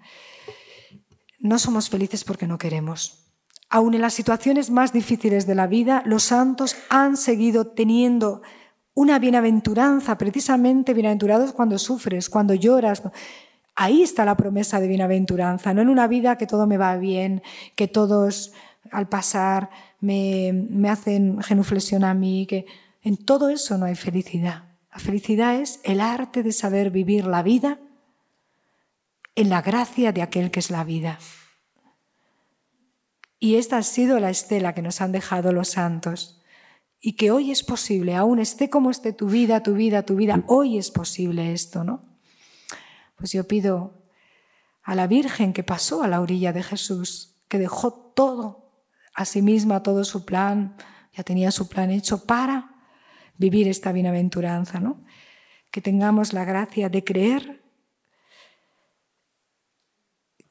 No 1.38 1.58
somos 1.58 1.88
felices 1.88 2.24
porque 2.24 2.46
no 2.46 2.58
queremos. 2.58 3.32
Aún 3.70 3.94
en 3.94 4.02
las 4.02 4.14
situaciones 4.14 4.68
más 4.68 4.92
difíciles 4.92 5.46
de 5.46 5.54
la 5.54 5.66
vida, 5.66 6.02
los 6.04 6.24
santos 6.24 6.76
han 6.88 7.16
seguido 7.16 7.68
teniendo 7.68 8.42
una 9.00 9.18
bienaventuranza, 9.18 10.18
precisamente 10.18 10.92
bienaventurados 10.92 11.54
cuando 11.54 11.78
sufres, 11.78 12.28
cuando 12.28 12.52
lloras. 12.52 13.02
Ahí 13.74 14.02
está 14.02 14.26
la 14.26 14.36
promesa 14.36 14.78
de 14.78 14.88
bienaventuranza, 14.88 15.72
no 15.72 15.80
en 15.80 15.88
una 15.88 16.06
vida 16.06 16.36
que 16.36 16.46
todo 16.46 16.66
me 16.66 16.76
va 16.76 16.98
bien, 16.98 17.42
que 17.76 17.88
todos 17.88 18.52
al 18.90 19.08
pasar 19.08 19.70
me, 20.00 20.52
hacen 20.86 21.42
genuflexión 21.42 22.04
a 22.04 22.12
mí, 22.12 22.44
que 22.44 22.66
en 23.02 23.16
todo 23.16 23.48
eso 23.48 23.78
no 23.78 23.86
hay 23.86 23.94
felicidad. 23.94 24.64
La 24.92 24.98
felicidad 24.98 25.54
es 25.54 25.80
el 25.84 26.02
arte 26.02 26.42
de 26.42 26.52
saber 26.52 26.90
vivir 26.90 27.24
la 27.24 27.42
vida 27.42 27.78
en 29.34 29.48
la 29.48 29.62
gracia 29.62 30.12
de 30.12 30.20
aquel 30.20 30.50
que 30.50 30.60
es 30.60 30.70
la 30.70 30.84
vida. 30.84 31.18
Y 33.38 33.54
esta 33.54 33.78
ha 33.78 33.82
sido 33.82 34.20
la 34.20 34.28
estela 34.28 34.74
que 34.74 34.82
nos 34.82 35.00
han 35.00 35.12
dejado 35.12 35.54
los 35.54 35.68
santos. 35.68 36.39
Y 37.00 37.14
que 37.14 37.30
hoy 37.30 37.50
es 37.50 37.62
posible, 37.64 38.14
aún 38.14 38.38
esté 38.38 38.68
como 38.68 38.90
esté 38.90 39.12
tu 39.12 39.26
vida, 39.26 39.62
tu 39.62 39.72
vida, 39.74 40.02
tu 40.02 40.16
vida, 40.16 40.44
hoy 40.46 40.76
es 40.76 40.90
posible 40.90 41.52
esto, 41.52 41.82
¿no? 41.82 42.02
Pues 43.16 43.32
yo 43.32 43.48
pido 43.48 44.04
a 44.82 44.94
la 44.94 45.06
Virgen 45.06 45.52
que 45.52 45.62
pasó 45.62 46.02
a 46.02 46.08
la 46.08 46.20
orilla 46.20 46.52
de 46.52 46.62
Jesús, 46.62 47.36
que 47.48 47.58
dejó 47.58 47.92
todo 47.92 48.72
a 49.14 49.24
sí 49.24 49.40
misma, 49.42 49.82
todo 49.82 50.04
su 50.04 50.24
plan, 50.24 50.76
ya 51.12 51.22
tenía 51.22 51.50
su 51.50 51.68
plan 51.68 51.90
hecho 51.90 52.24
para 52.24 52.74
vivir 53.36 53.68
esta 53.68 53.92
bienaventuranza, 53.92 54.80
¿no? 54.80 55.02
Que 55.70 55.80
tengamos 55.80 56.32
la 56.32 56.44
gracia 56.44 56.88
de 56.88 57.04
creer 57.04 57.62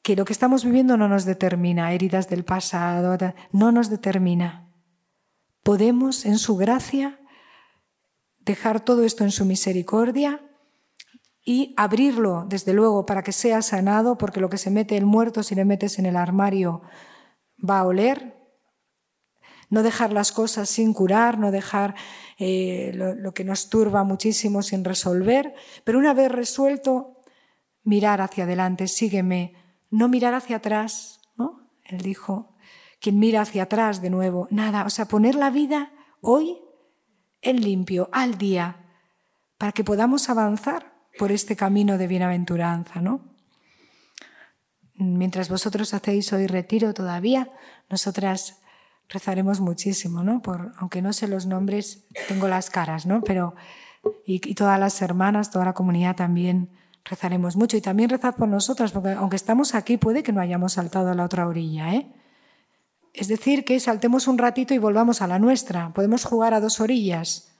que 0.02 0.16
lo 0.16 0.24
que 0.24 0.32
estamos 0.32 0.64
viviendo 0.64 0.96
no 0.96 1.08
nos 1.08 1.24
determina, 1.24 1.92
heridas 1.92 2.28
del 2.28 2.44
pasado, 2.44 3.16
no 3.52 3.70
nos 3.70 3.90
determina. 3.90 4.69
Podemos, 5.62 6.24
en 6.24 6.38
su 6.38 6.56
gracia, 6.56 7.20
dejar 8.40 8.84
todo 8.84 9.04
esto 9.04 9.24
en 9.24 9.30
su 9.30 9.44
misericordia 9.44 10.40
y 11.44 11.74
abrirlo, 11.76 12.46
desde 12.48 12.72
luego, 12.72 13.06
para 13.06 13.22
que 13.22 13.32
sea 13.32 13.62
sanado, 13.62 14.18
porque 14.18 14.40
lo 14.40 14.50
que 14.50 14.58
se 14.58 14.70
mete 14.70 14.96
el 14.96 15.06
muerto, 15.06 15.42
si 15.42 15.54
le 15.54 15.64
metes 15.64 15.98
en 15.98 16.06
el 16.06 16.16
armario, 16.16 16.82
va 17.58 17.80
a 17.80 17.86
oler. 17.86 18.36
No 19.68 19.82
dejar 19.82 20.12
las 20.12 20.32
cosas 20.32 20.68
sin 20.68 20.92
curar, 20.92 21.38
no 21.38 21.50
dejar 21.50 21.94
eh, 22.38 22.90
lo, 22.94 23.14
lo 23.14 23.32
que 23.32 23.44
nos 23.44 23.68
turba 23.68 24.04
muchísimo 24.04 24.62
sin 24.62 24.84
resolver, 24.84 25.54
pero 25.84 25.98
una 25.98 26.12
vez 26.12 26.30
resuelto, 26.30 27.22
mirar 27.84 28.20
hacia 28.20 28.44
adelante, 28.44 28.88
sígueme, 28.88 29.54
no 29.90 30.08
mirar 30.08 30.34
hacia 30.34 30.56
atrás, 30.56 31.20
¿no? 31.36 31.70
Él 31.84 32.00
dijo, 32.00 32.56
quien 33.00 33.18
mira 33.18 33.42
hacia 33.42 33.64
atrás 33.64 34.02
de 34.02 34.10
nuevo, 34.10 34.46
nada, 34.50 34.84
o 34.84 34.90
sea, 34.90 35.06
poner 35.06 35.34
la 35.34 35.50
vida 35.50 35.92
hoy 36.20 36.58
en 37.42 37.62
limpio, 37.62 38.08
al 38.12 38.36
día, 38.36 38.76
para 39.56 39.72
que 39.72 39.84
podamos 39.84 40.28
avanzar 40.28 40.92
por 41.18 41.32
este 41.32 41.56
camino 41.56 41.98
de 41.98 42.06
bienaventuranza, 42.06 43.00
¿no? 43.00 43.34
Mientras 44.94 45.48
vosotros 45.48 45.94
hacéis 45.94 46.32
hoy 46.32 46.46
retiro 46.46 46.92
todavía, 46.92 47.50
nosotras 47.88 48.60
rezaremos 49.08 49.60
muchísimo, 49.60 50.22
¿no? 50.22 50.42
Por, 50.42 50.72
aunque 50.76 51.00
no 51.00 51.12
sé 51.12 51.26
los 51.26 51.46
nombres, 51.46 52.06
tengo 52.28 52.48
las 52.48 52.68
caras, 52.70 53.06
¿no? 53.06 53.22
Pero 53.22 53.54
y, 54.26 54.40
y 54.46 54.54
todas 54.54 54.78
las 54.78 55.00
hermanas, 55.00 55.50
toda 55.50 55.64
la 55.64 55.72
comunidad 55.72 56.16
también 56.16 56.70
rezaremos 57.04 57.56
mucho. 57.56 57.76
Y 57.76 57.80
también 57.80 58.10
rezad 58.10 58.34
por 58.34 58.48
nosotras, 58.48 58.92
porque 58.92 59.10
aunque 59.12 59.36
estamos 59.36 59.74
aquí, 59.74 59.96
puede 59.96 60.22
que 60.22 60.32
no 60.32 60.40
hayamos 60.40 60.74
saltado 60.74 61.10
a 61.10 61.14
la 61.14 61.24
otra 61.24 61.46
orilla. 61.46 61.94
¿eh? 61.94 62.12
Es 63.12 63.28
decir, 63.28 63.64
que 63.64 63.80
saltemos 63.80 64.28
un 64.28 64.38
ratito 64.38 64.74
y 64.74 64.78
volvamos 64.78 65.22
a 65.22 65.26
la 65.26 65.38
nuestra. 65.38 65.92
Podemos 65.92 66.24
jugar 66.24 66.54
a 66.54 66.60
dos 66.60 66.80
orillas. 66.80 67.52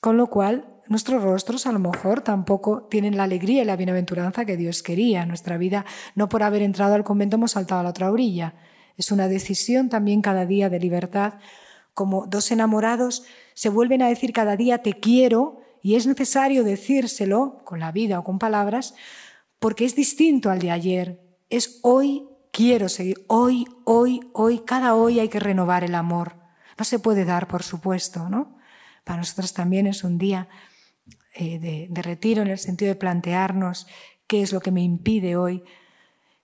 Con 0.00 0.16
lo 0.16 0.28
cual, 0.28 0.80
nuestros 0.88 1.22
rostros 1.22 1.66
a 1.66 1.72
lo 1.72 1.78
mejor 1.78 2.22
tampoco 2.22 2.82
tienen 2.90 3.16
la 3.16 3.24
alegría 3.24 3.62
y 3.62 3.64
la 3.64 3.76
bienaventuranza 3.76 4.44
que 4.44 4.56
Dios 4.56 4.82
quería. 4.82 5.24
Nuestra 5.26 5.56
vida, 5.56 5.84
no 6.14 6.28
por 6.28 6.42
haber 6.42 6.62
entrado 6.62 6.94
al 6.94 7.04
convento, 7.04 7.36
hemos 7.36 7.52
saltado 7.52 7.80
a 7.80 7.84
la 7.84 7.90
otra 7.90 8.10
orilla. 8.10 8.54
Es 8.96 9.12
una 9.12 9.28
decisión 9.28 9.88
también 9.88 10.20
cada 10.20 10.46
día 10.46 10.68
de 10.68 10.80
libertad. 10.80 11.34
Como 11.94 12.26
dos 12.26 12.50
enamorados 12.50 13.24
se 13.54 13.68
vuelven 13.68 14.02
a 14.02 14.08
decir 14.08 14.32
cada 14.32 14.56
día 14.56 14.78
te 14.78 14.94
quiero 14.94 15.60
y 15.82 15.94
es 15.94 16.06
necesario 16.06 16.64
decírselo 16.64 17.60
con 17.64 17.80
la 17.80 17.92
vida 17.92 18.18
o 18.18 18.24
con 18.24 18.38
palabras 18.38 18.94
porque 19.58 19.84
es 19.84 19.94
distinto 19.94 20.50
al 20.50 20.58
de 20.58 20.70
ayer. 20.70 21.20
Es 21.50 21.78
hoy 21.82 22.29
quiero 22.60 22.90
seguir, 22.90 23.24
hoy, 23.28 23.66
hoy, 23.84 24.20
hoy, 24.34 24.58
cada 24.66 24.94
hoy 24.94 25.18
hay 25.18 25.30
que 25.30 25.40
renovar 25.40 25.82
el 25.82 25.94
amor. 25.94 26.34
No 26.78 26.84
se 26.84 26.98
puede 26.98 27.24
dar, 27.24 27.48
por 27.48 27.62
supuesto, 27.62 28.28
¿no? 28.28 28.58
Para 29.02 29.16
nosotros 29.16 29.54
también 29.54 29.86
es 29.86 30.04
un 30.04 30.18
día 30.18 30.46
eh, 31.34 31.58
de, 31.58 32.02
retiro 32.02 32.42
en 32.42 32.48
el 32.48 32.58
sentido 32.58 32.90
de 32.90 32.96
plantearnos 32.96 33.86
qué 34.26 34.42
es 34.42 34.52
lo 34.52 34.60
que 34.60 34.72
me 34.72 34.82
impide 34.82 35.36
hoy. 35.36 35.64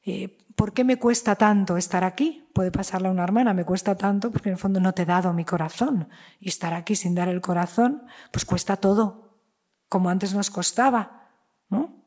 Eh, 0.04 0.38
¿Por 0.54 0.72
qué 0.72 0.84
me 0.84 0.98
cuesta 0.98 1.34
tanto 1.34 1.76
estar 1.76 2.02
aquí? 2.02 2.48
Puede 2.54 2.70
pasarle 2.70 3.08
a 3.08 3.10
una 3.10 3.24
hermana, 3.24 3.52
me 3.52 3.66
cuesta 3.66 3.94
tanto 3.94 4.30
porque 4.32 4.48
en 4.48 4.54
el 4.54 4.58
fondo 4.58 4.80
no 4.80 4.94
te 4.94 5.02
he 5.02 5.06
dado 5.06 5.34
mi 5.34 5.44
corazón. 5.44 6.08
Y 6.40 6.48
estar 6.48 6.72
aquí 6.72 6.96
sin 6.96 7.14
dar 7.14 7.28
el 7.28 7.42
corazón, 7.42 8.04
pues 8.32 8.46
cuesta 8.46 8.78
todo 8.78 9.38
como 9.90 10.08
antes 10.08 10.32
nos 10.32 10.50
costaba, 10.50 11.28
¿no? 11.68 12.02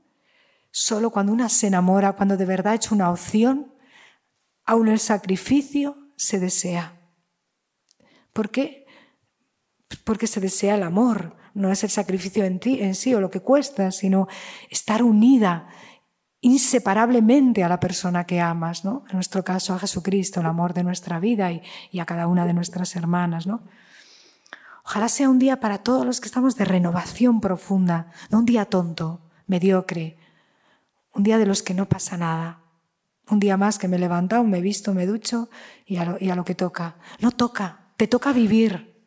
Solo 0.72 1.12
cuando 1.12 1.32
una 1.32 1.48
se 1.48 1.68
enamora, 1.68 2.14
cuando 2.14 2.38
de 2.38 2.46
verdad 2.46 2.74
ha 2.74 2.76
hecho 2.76 2.96
una 2.96 3.12
opción, 3.12 3.72
aún 4.70 4.88
el 4.88 5.00
sacrificio 5.00 5.98
se 6.16 6.40
desea. 6.40 6.94
¿Por 8.34 8.52
qué? 8.52 8.86
Porque 10.04 10.28
se 10.28 10.40
desea 10.40 10.76
el 10.76 10.84
amor, 10.84 11.36
no 11.56 11.72
es 11.72 11.84
el 11.84 11.90
sacrificio 11.90 12.46
en, 12.46 12.60
ti, 12.60 12.80
en 12.80 12.94
sí 12.94 13.16
o 13.16 13.20
lo 13.20 13.32
que 13.32 13.40
cuesta, 13.40 13.90
sino 13.90 14.28
estar 14.70 15.02
unida 15.02 15.70
inseparablemente 16.42 17.64
a 17.64 17.68
la 17.68 17.80
persona 17.80 18.26
que 18.26 18.42
amas, 18.42 18.86
¿no? 18.86 19.06
En 19.10 19.16
nuestro 19.16 19.44
caso 19.44 19.74
a 19.74 19.80
Jesucristo, 19.80 20.40
el 20.40 20.46
amor 20.46 20.76
de 20.76 20.84
nuestra 20.84 21.20
vida 21.20 21.52
y, 21.52 21.64
y 21.90 22.00
a 22.00 22.06
cada 22.06 22.28
una 22.28 22.46
de 22.46 22.54
nuestras 22.54 22.96
hermanas, 22.96 23.48
¿no? 23.48 23.64
Ojalá 24.86 25.10
sea 25.10 25.32
un 25.32 25.40
día 25.40 25.60
para 25.60 25.80
todos 25.80 26.06
los 26.06 26.22
que 26.22 26.28
estamos 26.28 26.56
de 26.58 26.66
renovación 26.66 27.42
profunda, 27.42 28.12
no 28.30 28.38
un 28.38 28.46
día 28.46 28.66
tonto, 28.66 29.20
mediocre, 29.48 30.20
un 31.16 31.24
día 31.24 31.40
de 31.40 31.48
los 31.48 31.64
que 31.64 31.74
no 31.74 31.90
pasa 31.90 32.18
nada. 32.18 32.69
Un 33.30 33.40
día 33.40 33.58
más 33.58 33.78
que 33.78 33.88
me 33.88 33.98
he 33.98 34.00
levantado, 34.00 34.44
me 34.44 34.58
he 34.58 34.62
visto, 34.62 34.94
me 34.94 35.06
ducho 35.06 35.50
y 35.86 35.98
a, 35.98 36.06
lo, 36.36 36.46
que 36.46 36.56
toca. 36.56 36.98
No 37.20 37.32
toca, 37.32 37.92
te 37.96 38.08
toca 38.08 38.34
vivir. 38.34 39.04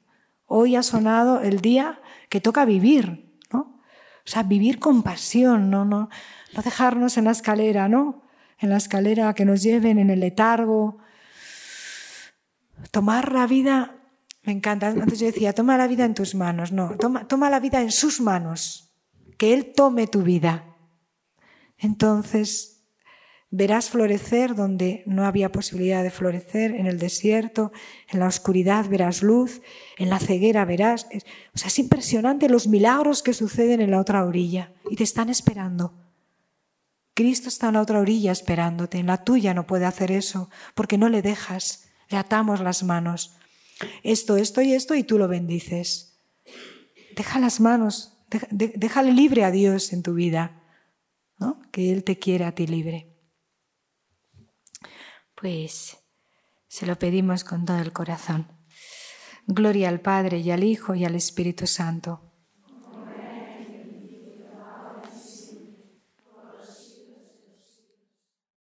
Hoy 0.47 0.77
ha 0.77 0.83
sonado 0.83 1.41
el 1.41 1.61
día 1.61 2.01
que 2.29 2.41
toca 2.41 2.65
vivir, 2.65 3.39
¿no? 3.53 3.81
O 4.25 4.27
sea, 4.27 4.45
vivir 4.45 4.79
con 4.79 5.03
pasión, 5.03 5.71
no, 5.71 5.85
no, 5.85 6.09
no 6.55 6.63
dejarnos 6.63 7.17
en 7.17 7.25
la 7.25 7.33
escalera, 7.33 7.89
¿no? 7.89 8.23
En 8.59 8.71
la 8.71 8.77
escalera 8.77 9.35
que 9.35 9.45
nos 9.45 9.63
lleven 9.63 9.99
en 9.99 10.11
el 10.11 10.21
letargo. 10.21 10.99
Tomar 12.93 13.33
la 13.33 13.47
vida 13.47 13.97
me 14.45 14.53
encanta. 14.53 14.89
Antes 14.89 15.19
yo 15.19 15.27
decía, 15.27 15.53
toma 15.53 15.77
la 15.77 15.87
vida 15.89 16.05
en 16.05 16.15
tus 16.15 16.35
manos. 16.35 16.71
No, 16.71 16.97
toma, 16.97 17.27
toma 17.27 17.51
la 17.51 17.61
vida 17.61 17.81
en 17.81 17.91
sus 17.91 18.21
manos. 18.21 18.95
Que 19.37 19.53
Él 19.55 19.73
tome 19.75 20.07
tu 20.07 20.23
vida. 20.23 20.65
Entonces 21.79 22.72
verás 23.53 23.91
florecer 23.91 24.57
donde 24.57 25.05
no 25.07 25.25
había 25.25 25.53
posibilidad 25.53 26.03
de 26.03 26.11
florecer, 26.11 26.75
en 26.75 26.87
el 26.87 26.99
desierto, 26.99 27.71
en 28.11 28.19
la 28.19 28.27
oscuridad 28.27 28.89
verás 28.89 29.23
luz, 29.23 29.63
en 29.99 30.11
la 30.11 30.19
ceguera 30.19 30.65
verás. 30.65 31.07
O 31.55 31.59
sea, 31.59 31.69
es 31.69 31.79
impresionante 31.79 32.49
los 32.49 32.67
milagros 32.67 33.23
que 33.23 33.35
suceden 33.35 33.81
en 33.81 33.93
la 33.93 34.01
otra 34.01 34.25
orilla 34.25 34.73
y 34.91 34.97
te 34.97 35.05
están 35.05 35.29
esperando. 35.29 35.95
Cristo 37.15 37.49
está 37.49 37.69
en 37.69 37.75
la 37.75 37.83
otra 37.83 38.01
orilla 38.01 38.33
esperándote, 38.33 38.99
en 38.99 39.07
la 39.07 39.23
tuya 39.23 39.55
no 39.55 39.67
puede 39.67 39.85
hacer 39.85 40.11
eso, 40.11 40.51
porque 40.75 40.99
no 40.99 41.11
le 41.11 41.23
dejas, 41.23 41.85
le 42.09 42.17
atamos 42.17 42.61
las 42.61 42.83
manos 42.83 43.37
esto, 44.03 44.37
esto 44.37 44.63
y 44.63 44.73
esto 44.73 44.95
y 44.95 45.05
tú 45.05 45.19
lo 45.19 45.29
bendices. 45.29 46.15
Deja 47.17 47.39
las 47.39 47.61
manos, 47.61 48.17
déjale 48.51 49.13
libre 49.13 49.45
a 49.45 49.51
Dios 49.51 49.93
en 49.93 50.03
tu 50.03 50.15
vida, 50.15 50.63
¿no? 51.39 51.61
que 51.71 51.93
Él 51.93 52.05
te 52.05 52.19
quiere 52.19 52.45
a 52.45 52.55
ti 52.55 52.67
libre. 52.67 53.12
Pues 55.43 55.99
se 56.69 56.87
lo 56.87 57.01
pedimos 57.01 57.43
con 57.43 57.65
todo 57.65 57.79
el 57.79 57.93
corazón. 57.93 58.47
Gloria 59.49 59.89
al 59.89 60.01
Padre 60.01 60.39
y 60.39 60.53
al 60.53 60.63
Hijo 60.63 60.95
y 60.95 61.05
al 61.05 61.17
Espíritu 61.17 61.67
Santo 61.67 62.32